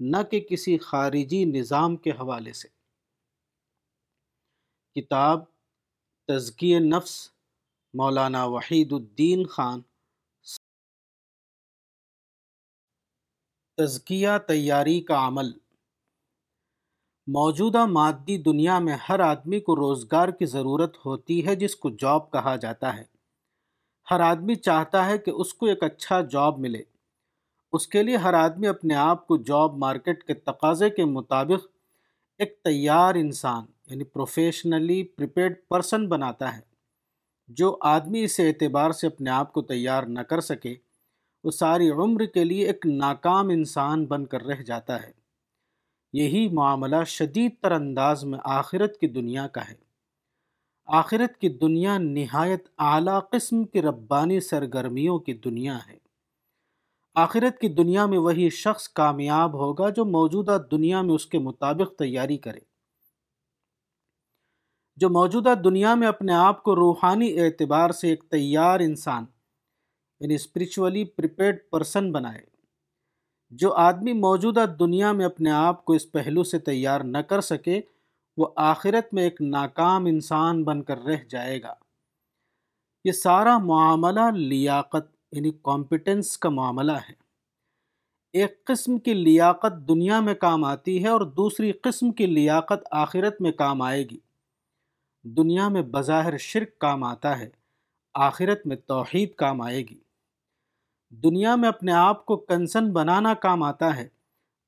[0.00, 2.68] نہ کہ کسی خارجی نظام کے حوالے سے۔
[5.00, 5.40] کتاب
[6.28, 7.30] تزکی نفس،
[7.94, 9.80] مولانا وحید الدین خان۔
[13.76, 15.65] تزکیہ تیاری کا عمل۔
[17.26, 22.30] موجودہ مادی دنیا میں ہر آدمی کو روزگار کی ضرورت ہوتی ہے جس کو جاب
[22.30, 23.02] کہا جاتا ہے۔
[24.10, 26.82] ہر آدمی چاہتا ہے کہ اس کو ایک اچھا جاب ملے۔
[27.72, 31.66] اس کے لیے ہر آدمی اپنے آپ کو جاب مارکیٹ کے تقاضے کے مطابق
[32.38, 36.60] ایک تیار انسان یعنی پروفیشنلی پریپیڈ پرسن بناتا ہے۔
[37.48, 40.74] جو آدمی اس اعتبار سے اپنے آپ کو تیار نہ کر سکے،
[41.44, 45.25] وہ ساری عمر کے لیے ایک ناکام انسان بن کر رہ جاتا ہے۔
[46.16, 49.74] یہی معاملہ شدید تر انداز میں آخرت کی دنیا کا ہے۔
[50.86, 55.98] آخرت کی دنیا نہایت اعلیٰ قسم کی ربانی سرگرمیوں کی دنیا ہے۔
[57.14, 61.98] آخرت کی دنیا میں وہی شخص کامیاب ہوگا جو موجودہ دنیا میں اس کے مطابق
[61.98, 62.60] تیاری کرے۔
[64.96, 69.24] جو موجودہ دنیا میں اپنے آپ کو روحانی اعتبار سے ایک تیار انسان
[70.20, 72.55] یعنی اسپریچولی پریپیڈ پرسن بنائے۔
[73.50, 77.80] جو آدمی موجودہ دنیا میں اپنے آپ کو اس پہلو سے تیار نہ کر سکے،
[78.36, 81.74] وہ آخرت میں ایک ناکام انسان بن کر رہ جائے گا۔
[83.04, 87.12] یہ سارا معاملہ لیاقت یعنی کمپٹنس کا معاملہ ہے۔
[88.32, 93.40] ایک قسم کی لیاقت دنیا میں کام آتی ہے اور دوسری قسم کی لیاقت آخرت
[93.40, 94.18] میں کام آئے گی۔
[95.22, 97.48] دنیا میں بظاہر شرک کام آتا ہے،
[98.14, 100.05] آخرت میں توحید کام آئے گی۔
[101.10, 104.08] دنیا میں اپنے آپ کو کنسن بنانا کام آتا ہے،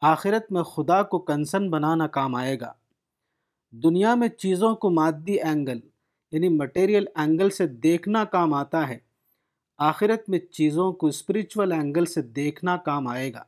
[0.00, 2.72] آخرت میں خدا کو کنسن بنانا کام آئے گا۔
[3.70, 5.80] دنیا میں چیزوں کو مادی اینگل
[6.32, 8.98] یعنی مٹیریل اینگل سے دیکھنا کام آتا ہے۔
[9.78, 13.42] آخرت میں چیزوں کو اسپریچول اینگل سے دیکھنا کام آئے گا۔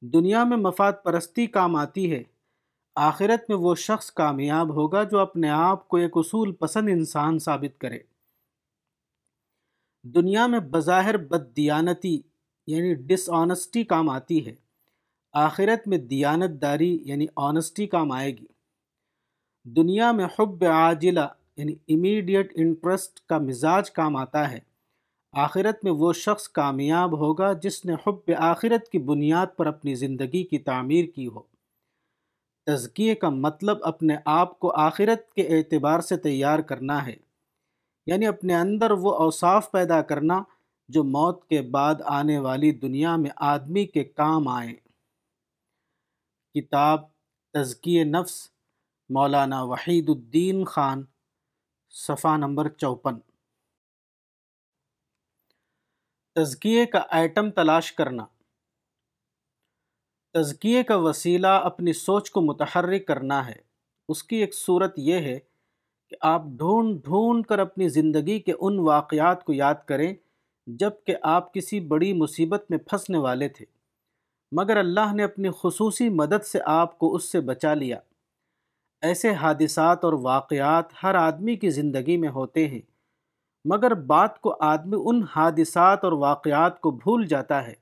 [0.00, 2.22] دنیا میں مفاد پرستی کام آتی ہے۔
[2.94, 7.80] آخرت میں وہ شخص کامیاب ہوگا جو اپنے آپ کو ایک اصول پسند انسان ثابت
[7.80, 7.98] کرے۔
[10.04, 12.20] دنیا میں بظاہر بد دیانتی
[12.66, 14.54] یعنی ڈس آنسٹی کام آتی ہے۔
[15.32, 18.46] آخرت میں دیانت داری یعنی آنسٹی کام آئے گی۔
[19.64, 24.58] دنیا میں حب عاجلہ یعنی امیڈیٹ انٹرسٹ کا مزاج کام آتا ہے۔
[25.32, 30.44] آخرت میں وہ شخص کامیاب ہوگا جس نے حب آخرت کی بنیاد پر اپنی زندگی
[30.44, 31.40] کی تعمیر کی ہو۔
[32.66, 37.29] تزکیے کا مطلب اپنے آپ کو آخرت کے اعتبار سے تیار کرنا ہے۔
[38.06, 40.42] یعنی اپنے اندر وہ اوصاف پیدا کرنا
[40.88, 44.74] جو موت کے بعد آنے والی دنیا میں آدمی کے کام آئیں۔
[46.54, 47.00] کتاب
[47.52, 48.50] تزکی نفس،
[49.08, 51.04] مولانا وحید الدین خان،
[51.90, 53.14] صفحہ نمبر چوپن۔
[56.34, 58.26] تزکیے کا آئٹم تلاش کرنا۔
[60.32, 63.62] تزکیے کا وسیلہ اپنی سوچ کو متحرک کرنا ہے۔
[64.08, 65.38] اس کی ایک صورت یہ ہے
[66.10, 70.14] کہ آپ ڈھونڈ ڈھونڈ کر اپنی زندگی کے ان واقعات کو یاد کریں
[70.66, 73.64] جبکہ آپ کسی بڑی مصیبت میں پھنسنے والے تھے۔
[74.52, 77.98] مگر اللہ نے اپنی خصوصی مدد سے آپ کو اس سے بچا لیا۔
[79.02, 82.80] ایسے حادثات اور واقعات ہر آدمی کی زندگی میں ہوتے ہیں،
[83.64, 87.74] مگر بات کو آدمی ان حادثات اور واقعات کو بھول جاتا ہے۔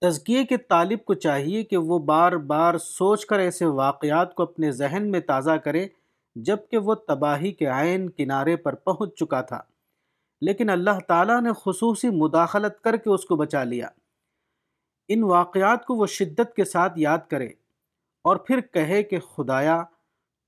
[0.00, 4.70] تزکیے کے طالب کو چاہیے کہ وہ بار بار سوچ کر ایسے واقعات کو اپنے
[4.72, 5.88] ذہن میں تازہ کرے
[6.34, 9.60] جبکہ وہ تباہی کے عین کنارے پر پہنچ چکا تھا۔
[10.40, 13.88] لیکن اللہ تعالیٰ نے خصوصی مداخلت کر کے اس کو بچا لیا۔
[15.08, 17.46] ان واقعات کو وہ شدت کے ساتھ یاد کرے
[18.24, 19.82] اور پھر کہے کہ، خدایا،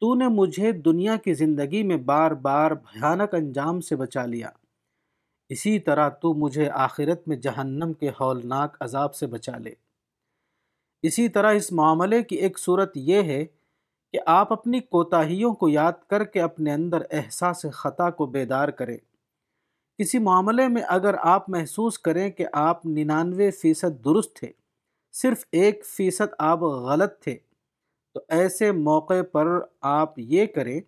[0.00, 4.50] تو نے مجھے دنیا کی زندگی میں بار بار بھیانک انجام سے بچا لیا۔
[5.48, 9.72] اسی طرح تو مجھے آخرت میں جہنم کے ہولناک عذاب سے بچا لے۔
[11.02, 13.46] اسی طرح اس معاملے کی ایک صورت یہ ہے
[14.12, 18.96] کہ آپ اپنی کوتاہیوں کو یاد کر کے اپنے اندر احساس خطا کو بیدار کریں۔
[19.98, 24.52] کسی معاملے میں اگر آپ محسوس کریں کہ آپ ننانوے فیصد درست تھے،
[25.12, 27.36] صرف ایک فیصد آپ غلط تھے،
[28.14, 29.46] تو ایسے موقع پر
[29.80, 30.80] آپ یہ کریں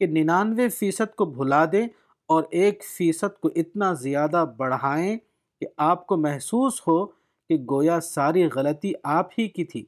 [0.00, 1.86] کہ ننانوے فیصد کو بھلا دیں
[2.28, 5.16] اور ایک فیصد کو اتنا زیادہ بڑھائیں
[5.60, 7.06] کہ آپ کو محسوس ہو
[7.50, 9.84] کہ گویا ساری غلطی آپ ہی کی تھی۔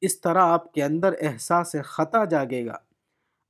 [0.00, 2.76] اس طرح آپ کے اندر احساس خطا جاگے گا۔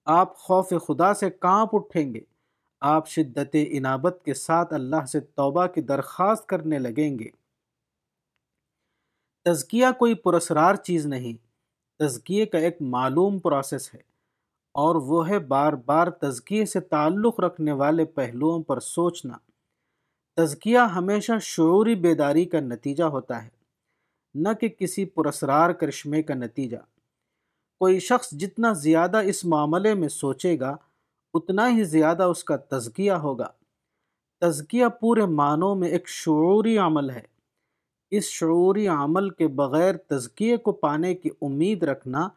[0.05, 2.21] آپ خوف خدا سے کانپ اٹھیں گے۔
[2.81, 7.29] آپ شدت انابت کے ساتھ اللہ سے توبہ کی درخواست کرنے لگیں گے۔
[9.45, 11.49] تزکیہ کوئی پرسرار چیز نہیں۔
[11.99, 14.01] تزکیے کا ایک معلوم پروسیس ہے
[14.75, 19.35] اور وہ ہے بار بار تزکیے سے تعلق رکھنے والے پہلوؤں پر سوچنا۔
[20.37, 23.58] تزکیہ ہمیشہ شعوری بیداری کا نتیجہ ہوتا ہے۔
[24.35, 26.77] نہ کہ کسی پرسرار کرشمے کا نتیجہ۔
[27.79, 30.77] کوئی شخص جتنا زیادہ اس معاملے میں سوچے گا،
[31.35, 33.49] اتنا ہی زیادہ اس کا تزکیہ ہوگا۔
[34.41, 37.39] تزکیہ پورے معنوں میں ایک شعوری عمل ہے۔
[38.11, 42.29] اس شعوری عمل کے بغیر تزکیے کو پانے کی امید رکھنا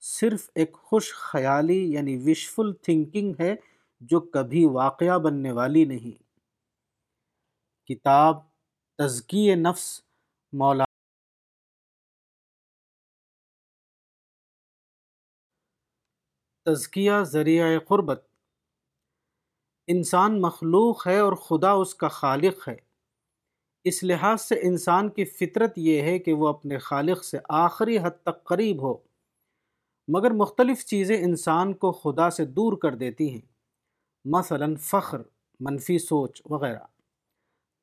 [0.00, 3.56] صرف ایک خوش خیالی یعنی وشفل تھنکنگ ہے
[4.00, 6.22] جو کبھی واقعہ بننے والی نہیں۔
[7.86, 8.36] کتاب
[8.98, 10.00] تزکی نفس
[10.52, 10.84] مولا
[16.66, 18.26] تزکیہ ذریعہ قربت۔
[19.86, 22.76] انسان مخلوق ہے اور خدا اس کا خالق ہے۔
[23.84, 28.10] اس لحاظ سے انسان کی فطرت یہ ہے کہ وہ اپنے خالق سے آخری حد
[28.22, 28.94] تک قریب ہو،
[30.08, 33.52] مگر مختلف چیزیں انسان کو خدا سے دور کر دیتی ہیں،
[34.24, 35.22] مثلا فخر،
[35.60, 36.84] منفی سوچ وغیرہ۔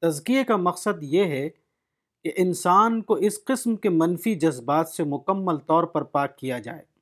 [0.02, 1.50] تزکیے کا مقصد یہ ہے
[2.24, 6.93] کہ انسان کو اس قسم کے منفی جذبات سے مکمل طور پر پاک کیا جائے۔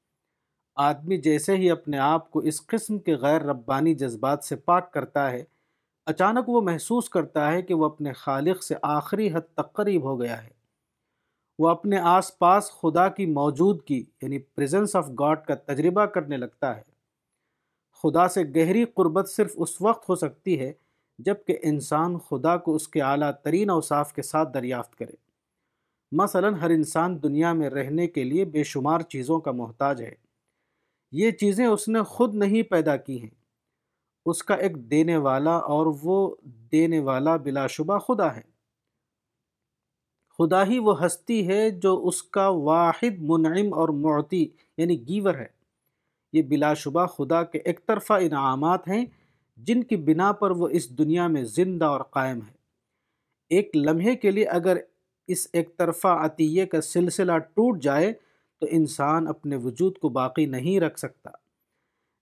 [0.75, 5.31] آدمی جیسے ہی اپنے آپ کو اس قسم کے غیر ربانی جذبات سے پاک کرتا
[5.31, 5.43] ہے،
[6.05, 10.21] اچانک وہ محسوس کرتا ہے کہ وہ اپنے خالق سے آخری حد تک قریب ہو
[10.21, 10.49] گیا ہے۔
[11.59, 16.77] وہ اپنے آس پاس خدا کی موجودگی یعنی پریزنس آف گاڈ کا تجربہ کرنے لگتا
[16.77, 16.81] ہے۔
[18.03, 20.73] خدا سے گہری قربت صرف اس وقت ہو سکتی ہے
[21.19, 25.15] جبکہ انسان خدا کو اس کے اعلیٰ ترین اوصاف کے ساتھ دریافت کرے۔
[26.11, 30.30] مثلا ہر انسان دنیا میں رہنے کے لیے بے شمار چیزوں کا محتاج ہے۔
[31.11, 33.29] یہ چیزیں اس نے خود نہیں پیدا کی ہیں۔
[34.25, 38.41] اس کا ایک دینے والا اور وہ دینے والا بلا شبہ خدا ہے۔
[40.37, 44.47] خدا ہی وہ ہستی ہے جو اس کا واحد، منعم اور معطی
[44.77, 45.47] یعنی گیور ہے۔
[46.33, 49.05] یہ بلا شبہ خدا کے ایک طرفہ انعامات ہیں
[49.57, 52.53] جن کی بنا پر وہ اس دنیا میں زندہ اور قائم ہے۔
[53.49, 54.77] ایک لمحے کے لیے اگر
[55.27, 58.13] اس ایک طرفہ عطیے کا سلسلہ ٹوٹ جائے
[58.61, 61.29] تو انسان اپنے وجود کو باقی نہیں رکھ سکتا۔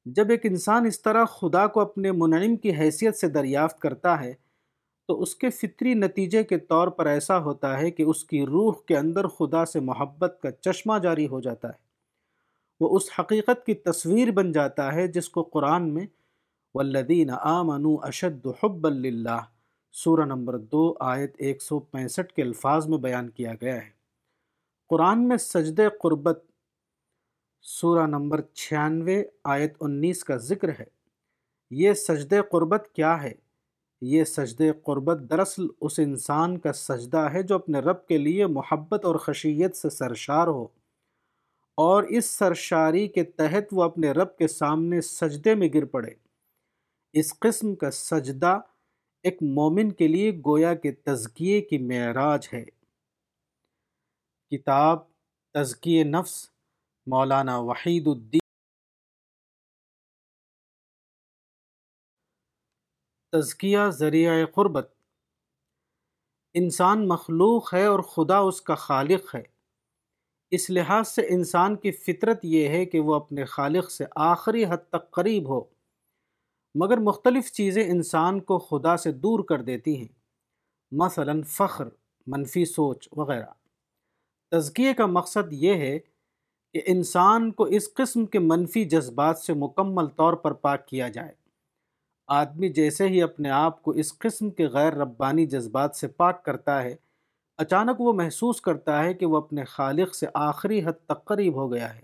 [0.06, 4.34] جب ایک انسان اس طرح خدا کو اپنے منعم کی حیثیت سے دریافت کرتا ہے،
[5.08, 8.73] تو اس کے فطری نتیجے کے طور پر ایسا ہوتا ہے کہ اس کی روح
[8.88, 11.88] کے اندر خدا سے محبت کا چشمہ جاری ہو جاتا ہے۔
[12.80, 16.08] وہ اس حقیقت کی تصویر بن جاتا ہے جس کو قرآن میں
[16.75, 19.41] والذین آمنوا اشد حب اللہ
[19.91, 23.99] سورہ نمبر دو، آیت ایک سو پینسٹھ کے الفاظ میں بیان کیا گیا ہے۔
[24.89, 26.43] قرآن میں سجد قربت
[27.62, 30.84] سورہ نمبر چھیانوے آیت انیس کا ذکر ہے۔
[31.71, 33.32] یہ سجد قربت کیا ہے؟
[34.02, 39.06] یہ سجد قربت دراصل اس انسان کا سجدہ ہے جو اپنے رب کے لیے محبت
[39.06, 40.63] اور خشیت سے سرشار ہو۔
[41.75, 46.12] اور اس سرشاری کے تحت وہ اپنے رب کے سامنے سجدے میں گر پڑے۔
[47.13, 48.60] اس قسم کا سجدہ
[49.23, 52.79] ایک مومن کے لیے گویا کے تزکیے کی معراج ہے۔
[54.52, 55.00] کتاب
[55.54, 56.50] تزکیے نفس،
[57.06, 58.40] مولانا وحید الدین۔
[63.32, 64.94] تزکیہ ذریعہ قربت۔
[66.54, 69.44] انسان مخلوق ہے اور خدا اس کا خالق ہے۔
[70.52, 74.90] اس لحاظ سے انسان کی فطرت یہ ہے کہ وہ اپنے خالق سے آخری حد
[74.90, 75.62] تک قریب ہو،
[76.76, 80.20] مگر مختلف چیزیں انسان کو خدا سے دور کر دیتی ہیں۔
[80.92, 81.88] مثلا فخر،
[82.28, 83.59] منفی سوچ وغیرہ۔
[84.52, 86.00] تزکیے کا مقصد یہ ہے
[86.74, 91.32] کہ انسان کو اس قسم کے منفی جذبات سے مکمل طور پر پاک کیا جائے۔
[92.28, 96.84] آدمی جیسے ہی اپنے آپ کو اس قسم کے غیر ربانی جذبات سے پاک کرتا
[96.84, 96.96] ہے،
[97.58, 101.74] اچانک وہ محسوس کرتا ہے کہ وہ اپنے خالق سے آخری حد تک قریب ہو
[101.74, 102.02] گیا ہے۔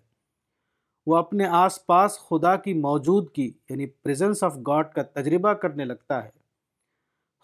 [1.06, 6.26] وہ اپنے آس پاس خدا کی موجودگی یعنی پریزنس آف گاڈ کا تجربہ کرنے لگتا
[6.26, 6.30] ہے۔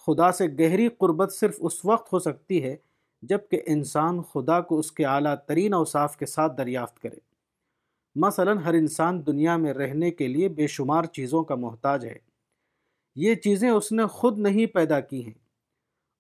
[0.07, 2.75] خدا سے گہری قربت صرف اس وقت ہو سکتی ہے
[3.21, 7.15] جبکہ انسان خدا کو اس کے اعلیٰ ترین اوصاف کے ساتھ دریافت کرے۔
[8.15, 12.17] مثلا ہر انسان دنیا میں رہنے کے لیے بے شمار چیزوں کا محتاج ہے۔
[13.15, 15.33] یہ چیزیں اس نے خود نہیں پیدا کی ہیں۔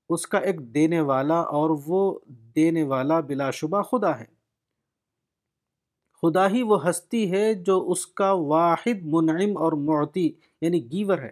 [0.09, 4.25] اس کا ایک دینے والا اور وہ دینے والا بلا شبہ خدا ہے۔
[6.21, 11.31] خدا ہی وہ ہستی ہے جو اس کا واحد، منعم اور معطی یعنی گیور ہے۔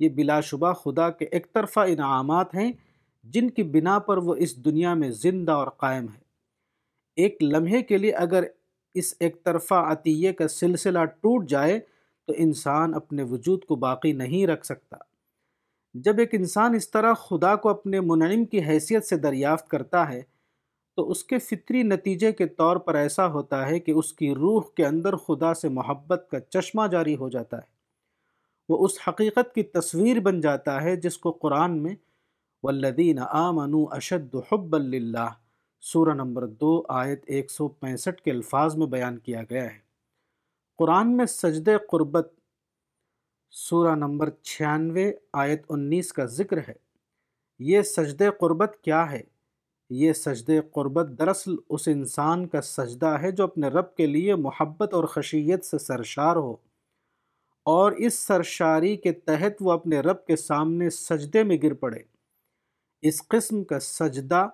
[0.00, 2.72] یہ بلا شبہ خدا کے ایک طرفہ انعامات ہیں
[3.24, 6.22] جن کی بنا پر وہ اس دنیا میں زندہ اور قائم ہے۔
[7.16, 8.44] ایک لمحے کے لیے اگر
[8.94, 11.80] اس ایک طرفہ عطیے کا سلسلہ ٹوٹ جائے
[12.26, 14.96] تو انسان اپنے وجود کو باقی نہیں رکھ سکتا۔
[15.94, 20.22] جب ایک انسان اس طرح خدا کو اپنے منعم کی حیثیت سے دریافت کرتا ہے
[20.96, 24.62] تو اس کے فطری نتیجے کے طور پر ایسا ہوتا ہے کہ اس کی روح
[24.76, 27.74] کے اندر خدا سے محبت کا چشمہ جاری ہو جاتا ہے۔
[28.68, 31.94] وہ اس حقیقت کی تصویر بن جاتا ہے جس کو قرآن میں
[32.64, 35.30] والذین آمنوا اشد حب اللہ
[35.80, 39.78] سورہ نمبر دو، آیت ایک سو پینسٹھ کے الفاظ میں بیان کیا گیا ہے۔
[40.78, 42.34] قرآن میں سجد قربت
[43.50, 46.72] سورہ نمبر چھیانوے، آیت انیس کا ذکر ہے۔
[47.58, 49.20] یہ سجد قربت کیا ہے؟
[49.90, 54.94] یہ سجد قربت دراصل اس انسان کا سجدہ ہے جو اپنے رب کے لیے محبت
[54.94, 56.56] اور خشیت سے سرشار ہو۔
[57.62, 62.13] اور اس سرشاری کے تحت وہ اپنے رب کے سامنے سجدے میں گر پڑے۔
[63.04, 64.48] اس قسم کا سجدہ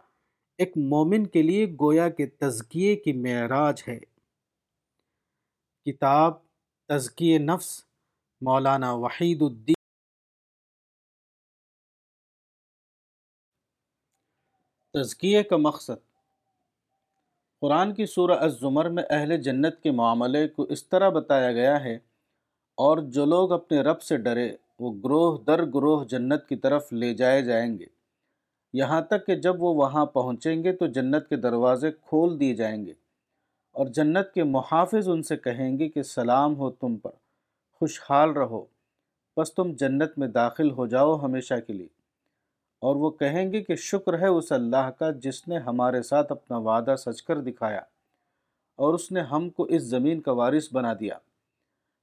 [0.59, 3.99] ایک مومن کے لیے گویا کے تزکیے کی معراج ہے۔
[5.87, 6.33] کتاب
[6.89, 7.69] تزکی نفس،
[8.43, 9.75] مولانا وحید الدین۔
[14.95, 15.99] تزکیے کا مقصد۔
[17.61, 21.95] قرآن کی سورہ الزمر میں اہل جنت کے معاملے کو اس طرح بتایا گیا ہے،
[22.79, 27.15] اور جو لوگ اپنے رب سے ڈرے، وہ گروہ در گروہ جنت کی طرف لے
[27.15, 28.00] جائے جائیں گے۔
[28.73, 32.87] یہاں تک کہ جب وہ وہاں پہنچیں گے تو جنت کے دروازے کھول دیے جائیں
[32.87, 32.93] گے
[33.73, 37.11] اور جنت کے محافظ ان سے کہیں گے کہ سلام ہو تم پر،
[37.73, 38.65] خوشحال رہو،
[39.37, 41.89] بس تم جنت میں داخل ہو جاؤ ہمیشہ کے لیے۔
[42.81, 46.59] اور وہ کہیں گے کہ شکر ہے اس اللہ کا جس نے ہمارے ساتھ اپنا
[46.59, 47.81] وعدہ سچ کر دکھایا
[48.77, 51.19] اور اس نے ہم کو اس زمین کا وارث بنا دیا۔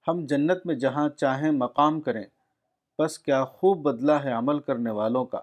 [0.07, 2.23] ہم جنت میں جہاں چاہیں مقام کریں،
[2.99, 5.41] بس کیا خوب بدلہ ہے عمل کرنے والوں کا۔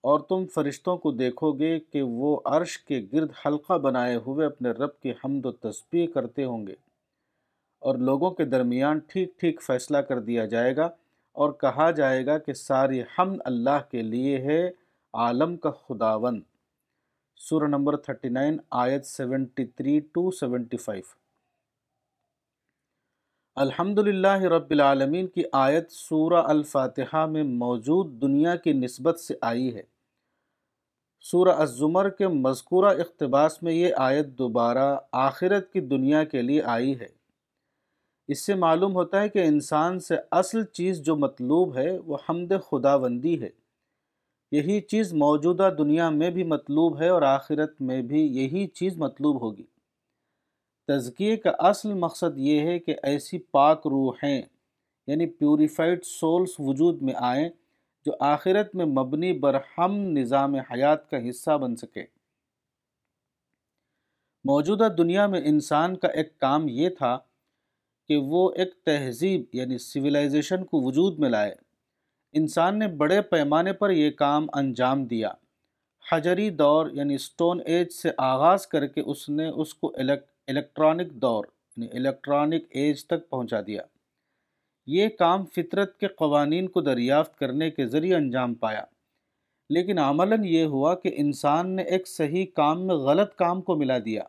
[0.00, 4.70] اور تم فرشتوں کو دیکھو گے کہ وہ عرش کے گرد حلقہ بنائے ہوئے اپنے
[4.70, 6.74] رب کی حمد و تسبیح کرتے ہوں گے۔
[7.82, 10.88] اور لوگوں کے درمیان ٹھیک ٹھیک فیصلہ کر دیا جائے گا
[11.32, 14.70] اور کہا جائے گا کہ ساری حمد اللہ کے لیے ہے،
[15.14, 16.40] عالم کا خداون
[17.36, 21.19] سورہ نمبر 39 آیت 73 ٹو 75
[23.56, 29.74] الحمد للہ رب العالمین کی آیت سورہ الفاتحہ میں موجود دنیا کی نسبت سے آئی
[29.76, 29.82] ہے۔
[31.20, 37.00] سورہ الزمر کے مذکورہ اقتباس میں یہ آیت دوبارہ آخرت کی دنیا کے لیے آئی
[37.00, 37.06] ہے۔
[38.28, 42.52] اس سے معلوم ہوتا ہے کہ انسان سے اصل چیز جو مطلوب ہے وہ حمد
[42.70, 43.50] خداوندی ہے۔
[44.52, 49.40] یہی چیز موجودہ دنیا میں بھی مطلوب ہے اور آخرت میں بھی یہی چیز مطلوب
[49.40, 49.64] ہوگی۔
[50.90, 54.42] تزکیے کا اصل مقصد یہ ہے کہ ایسی پاک روحیں
[55.06, 57.48] یعنی پیوریفائڈ سولز وجود میں آئیں
[58.06, 62.04] جو آخرت میں مبنی برہم نظام حیات کا حصہ بن سکے۔
[64.44, 67.18] موجودہ دنیا میں انسان کا ایک کام یہ تھا
[68.08, 71.54] کہ وہ ایک تہذیب یعنی سویلائزیشن کو وجود میں لائے۔
[72.32, 75.32] انسان نے بڑے پیمانے پر یہ کام انجام دیا۔
[76.12, 81.12] حجری دور یعنی سٹون ایج سے آغاز کر کے اس نے اس کو الیکٹ الیکٹرانک
[81.12, 81.44] دور
[81.76, 83.82] یعنی الیکٹرانک ایج تک پہنچا دیا۔
[84.86, 88.84] یہ کام فطرت کے قوانین کو دریافت کرنے کے ذریعے انجام پایا۔
[89.70, 93.98] لیکن عملاً یہ ہوا کہ انسان نے ایک صحیح کام میں غلط کام کو ملا
[94.04, 94.22] دیا۔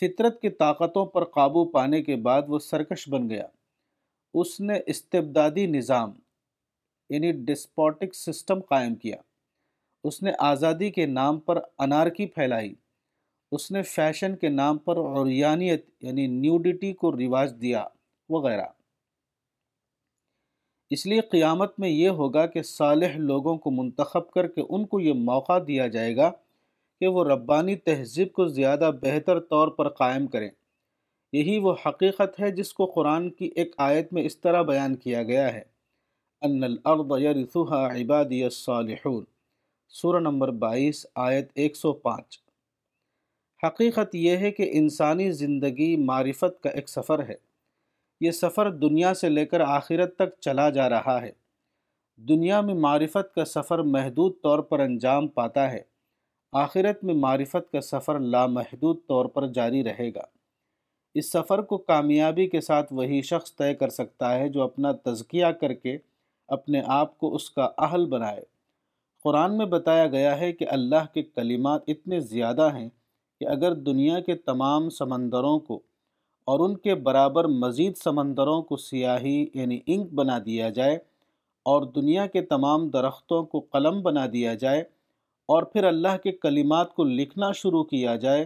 [0.00, 3.46] فطرت کی طاقتوں پر قابو پانے کے بعد وہ سرکش بن گیا۔
[4.34, 6.12] اس نے استبدادی نظام
[7.10, 9.16] یعنی ڈسپوٹک سسٹم قائم کیا۔
[10.04, 12.74] اس نے آزادی کے نام پر انارکی پھیلائی۔
[13.52, 17.84] اس نے فیشن کے نام پر عریانیت یعنی نیوڈیٹی کو رواج دیا،
[18.28, 18.66] وغیرہ۔
[20.90, 25.00] اس لیے قیامت میں یہ ہوگا کہ صالح لوگوں کو منتخب کر کے ان کو
[25.00, 26.32] یہ موقع دیا جائے گا
[27.00, 30.50] کہ وہ ربانی تہذیب کو زیادہ بہتر طور پر قائم کریں۔
[31.32, 35.22] یہی وہ حقیقت ہے جس کو قرآن کی ایک آیت میں اس طرح بیان کیا
[35.22, 35.62] گیا ہے۔
[36.42, 39.24] ان الارض یرثها عبادی الصالحون۔
[39.88, 42.47] سورہ نمبر بائیس، آیت ایک سو پانچ۔
[43.66, 47.34] حقیقت یہ ہے کہ انسانی زندگی معرفت کا ایک سفر ہے۔
[48.20, 51.32] یہ سفر دنیا سے لے کر آخرت تک چلا جا رہا ہے۔
[52.16, 55.82] دنیا میں معرفت کا سفر محدود طور پر انجام پاتا ہے۔
[56.52, 60.22] آخرت میں معرفت کا سفر لامحدود طور پر جاری رہے گا۔
[61.14, 65.46] اس سفر کو کامیابی کے ساتھ وہی شخص طے کر سکتا ہے جو اپنا تزکیہ
[65.60, 65.98] کر کے
[66.48, 68.42] اپنے آپ کو اس کا اہل بنائے۔
[69.24, 72.88] قرآن میں بتایا گیا ہے کہ اللہ کے کلمات اتنے زیادہ ہیں
[73.40, 75.80] کہ اگر دنیا کے تمام سمندروں کو
[76.44, 80.98] اور ان کے برابر مزید سمندروں کو سیاہی یعنی انک بنا دیا جائے
[81.62, 84.80] اور دنیا کے تمام درختوں کو قلم بنا دیا جائے
[85.48, 88.44] اور پھر اللہ کے کلمات کو لکھنا شروع کیا جائے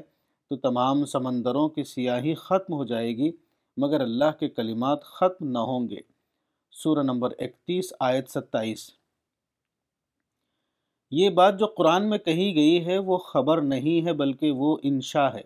[0.50, 3.30] تو تمام سمندروں کی سیاہی ختم ہو جائے گی،
[3.76, 6.00] مگر اللہ کے کلمات ختم نہ ہوں گے۔
[6.70, 8.90] سورہ نمبر اکتیس، آیت ستائیس۔
[11.12, 15.28] یہ بات جو قرآن میں کہی گئی ہے وہ خبر نہیں ہے بلکہ وہ انشاء
[15.34, 15.40] ہے۔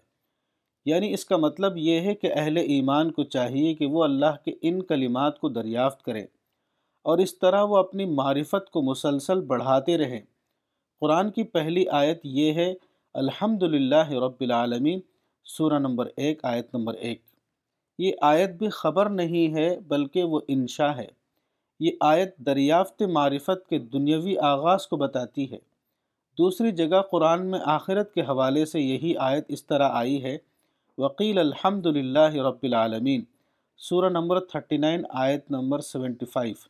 [0.85, 4.53] یعنی اس کا مطلب یہ ہے کہ اہل ایمان کو چاہیے کہ وہ اللہ کے
[4.63, 6.27] ان کلمات کو دریافت کریں
[7.03, 10.21] اور اس طرح وہ اپنی معرفت کو مسلسل بڑھاتے رہیں۔
[11.01, 12.75] قرآن کی پہلی آیت یہ ہے
[13.15, 15.01] الحمد للہ رب العالمین،
[15.45, 17.23] سورہ نمبر ایک، آیت نمبر ایک۔
[17.99, 21.26] یہ آیت بھی خبر نہیں ہے بلکہ وہ انشاء ہے۔
[21.81, 25.59] یہ آیت دریافت معرفت کے دنیاوی آغاز کو بتاتی ہے۔
[26.39, 30.39] دوسری جگہ قرآن میں آخرت کے حوالے سے یہی آیت اس طرح آئی ہے
[30.99, 33.25] وکیل الحمد للہ رب العالمین
[33.77, 36.69] سورہ نمبر 39 آیت نمبر 75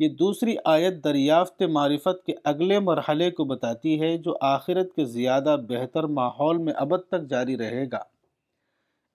[0.00, 5.56] یہ دوسری آیت دریافت معرفت کے اگلے مرحلے کو بتاتی ہے، جو آخرت کے زیادہ
[5.68, 8.02] بہتر ماحول میں ابد تک جاری رہے گا۔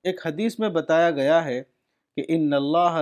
[0.03, 1.64] ایک حدیث میں بتایا گیا ہے
[2.16, 3.01] کہ ان اللہ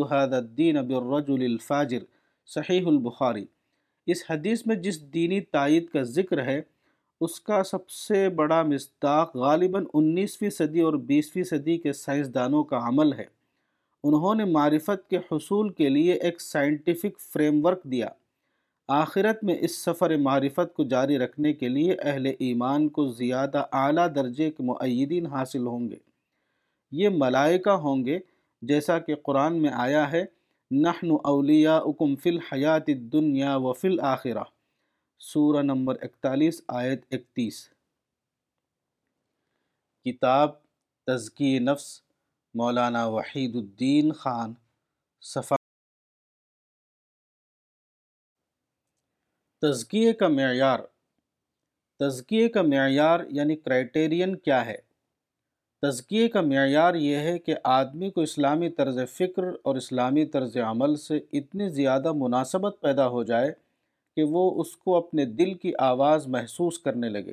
[0.00, 1.98] هذا الدین بالرجل الفاجر،
[2.46, 3.46] صحیح البخاری۔
[4.06, 6.62] اس حدیث میں جس دینی تائید کا ذکر ہے،
[7.20, 12.78] اس کا سب سے بڑا مصداق غالباً انیسویں صدی اور بیسویں صدی کے سائنسدانوں کا
[12.78, 13.24] عمل ہے۔
[14.04, 18.06] انہوں نے معرفت کے حصول کے لیے ایک سائنٹیفک فریم ورک دیا۔
[18.88, 24.08] آخرت میں اس سفر معرفت کو جاری رکھنے کے لیے اہل ایمان کو زیادہ اعلیٰ
[24.14, 26.07] درجے کے معیدین حاصل ہوں گے۔
[26.90, 28.18] یہ ملائکہ ہوں گے
[28.62, 30.24] جیسا کہ قرآن میں آیا ہے،
[30.70, 34.42] نحن اولیاءکم فی الحیات الدنیا و فی الآخرہ
[35.18, 37.70] سورہ نمبر اکتالیس، آیت اکتیس۔
[40.04, 40.50] کتاب
[41.06, 42.02] تزکی نفس،
[42.54, 44.54] مولانا وحید الدین خان۔
[45.20, 45.56] صفا
[49.62, 50.78] تزکیے کا معیار۔
[51.98, 54.87] تزکیے کا معیار یعنی کرائٹیرین کیا ہے؟
[55.82, 60.96] تزکیے کا معیار یہ ہے کہ آدمی کو اسلامی طرز فکر اور اسلامی طرز عمل
[60.96, 63.52] سے اتنی زیادہ مناسبت پیدا ہو جائے
[64.16, 67.32] کہ وہ اس کو اپنے دل کی آواز محسوس کرنے لگے۔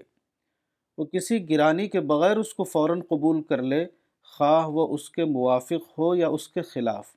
[0.97, 3.85] وہ کسی گرانی کے بغیر اس کو فوراً قبول کر لے،
[4.23, 7.07] خواہ وہ اس کے موافق ہو یا اس کے خلاف۔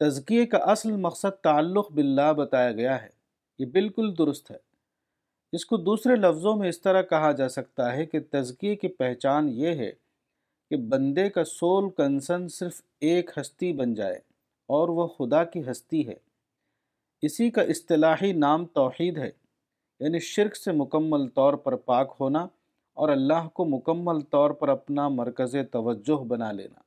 [0.00, 3.08] تزکیے کا اصل مقصد تعلق باللہ بتایا گیا ہے۔
[3.58, 4.56] یہ بالکل درست ہے۔
[5.52, 9.48] اس کو دوسرے لفظوں میں اس طرح کہا جا سکتا ہے کہ تزکیے کی پہچان
[9.48, 10.01] یہ ہے
[10.72, 14.16] کہ بندے کا سول کنسن صرف ایک ہستی بن جائے
[14.66, 16.14] اور وہ خدا کی ہستی ہے۔
[17.22, 19.30] اسی کا اصطلاحی نام توحید ہے
[20.00, 22.46] یعنی شرک سے مکمل طور پر پاک ہونا
[22.92, 26.80] اور اللہ کو مکمل طور پر اپنا مرکز توجہ بنا لینا۔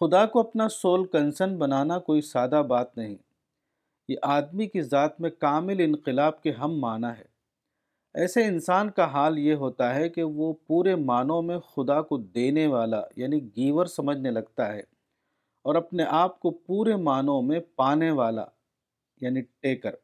[0.00, 3.16] خدا کو اپنا سول کنسن بنانا کوئی سادہ بات نہیں،
[4.08, 7.33] یہ آدمی کی ذات میں کامل انقلاب کے ہم معنی ہے۔
[8.14, 12.66] ایسے انسان کا حال یہ ہوتا ہے کہ وہ پورے معنوں میں خدا کو دینے
[12.66, 14.80] والا یعنی گیور سمجھنے لگتا ہے
[15.62, 18.44] اور اپنے آپ کو پورے معنوں میں پانے والا
[19.20, 19.94] یعنی ٹیکر۔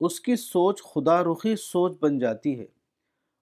[0.00, 2.66] اس کی سوچ خدا رخی سوچ بن جاتی ہے۔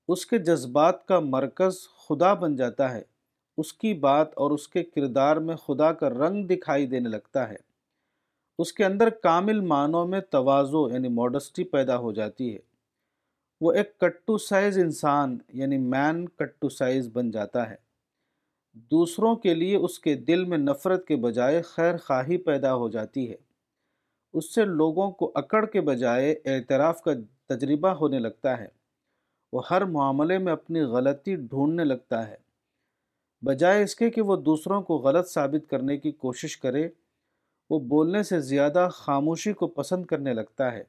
[0.08, 3.02] اس کے جذبات کا مرکز خدا بن جاتا ہے۔
[3.58, 7.56] اس کی بات اور اس کے کردار میں خدا کا رنگ دکھائی دینے لگتا ہے۔
[8.58, 12.69] اس کے اندر کامل معنوں میں توازو یعنی موڈسٹی پیدا ہو جاتی ہے۔
[13.60, 17.76] وہ ایک کٹو سائز انسان یعنی مین کٹو سائز بن جاتا ہے۔
[18.74, 23.30] دوسروں کے لیے اس کے دل میں نفرت کے بجائے خیر خواہی پیدا ہو جاتی
[23.30, 23.36] ہے۔
[24.32, 27.10] اس سے لوگوں کو اکڑ کے بجائے اعتراف کا
[27.46, 28.66] تجربہ ہونے لگتا ہے۔
[29.52, 32.36] وہ ہر معاملے میں اپنی غلطی ڈھونڈنے لگتا ہے۔
[33.42, 36.88] بجائے اس کے کہ وہ دوسروں کو غلط ثابت کرنے کی کوشش کرے،
[37.70, 40.84] وہ بولنے سے زیادہ خاموشی کو پسند کرنے لگتا ہے۔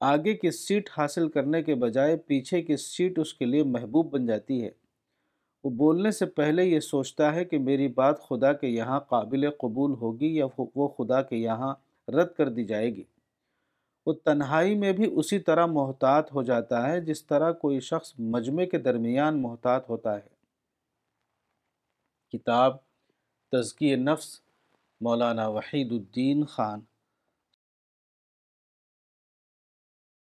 [0.00, 4.26] آگے کی سیٹ حاصل کرنے کے بجائے پیچھے کی سیٹ اس کے لیے محبوب بن
[4.26, 4.70] جاتی ہے۔
[5.64, 9.92] وہ بولنے سے پہلے یہ سوچتا ہے کہ میری بات خدا کے یہاں قابل قبول
[9.92, 10.46] ہوگی یا
[10.76, 11.74] وہ خدا کے یہاں
[12.08, 13.04] رد کر دی جائے گی۔
[14.06, 18.64] وہ تنہائی میں بھی اسی طرح محتاط ہو جاتا ہے جس طرح کوئی شخص مجمع
[18.64, 20.28] کے درمیان محتاط ہوتا ہے۔
[22.32, 22.76] کتاب
[23.52, 24.40] تزکی نفس
[25.00, 26.80] مولانا وحید الدین خان۔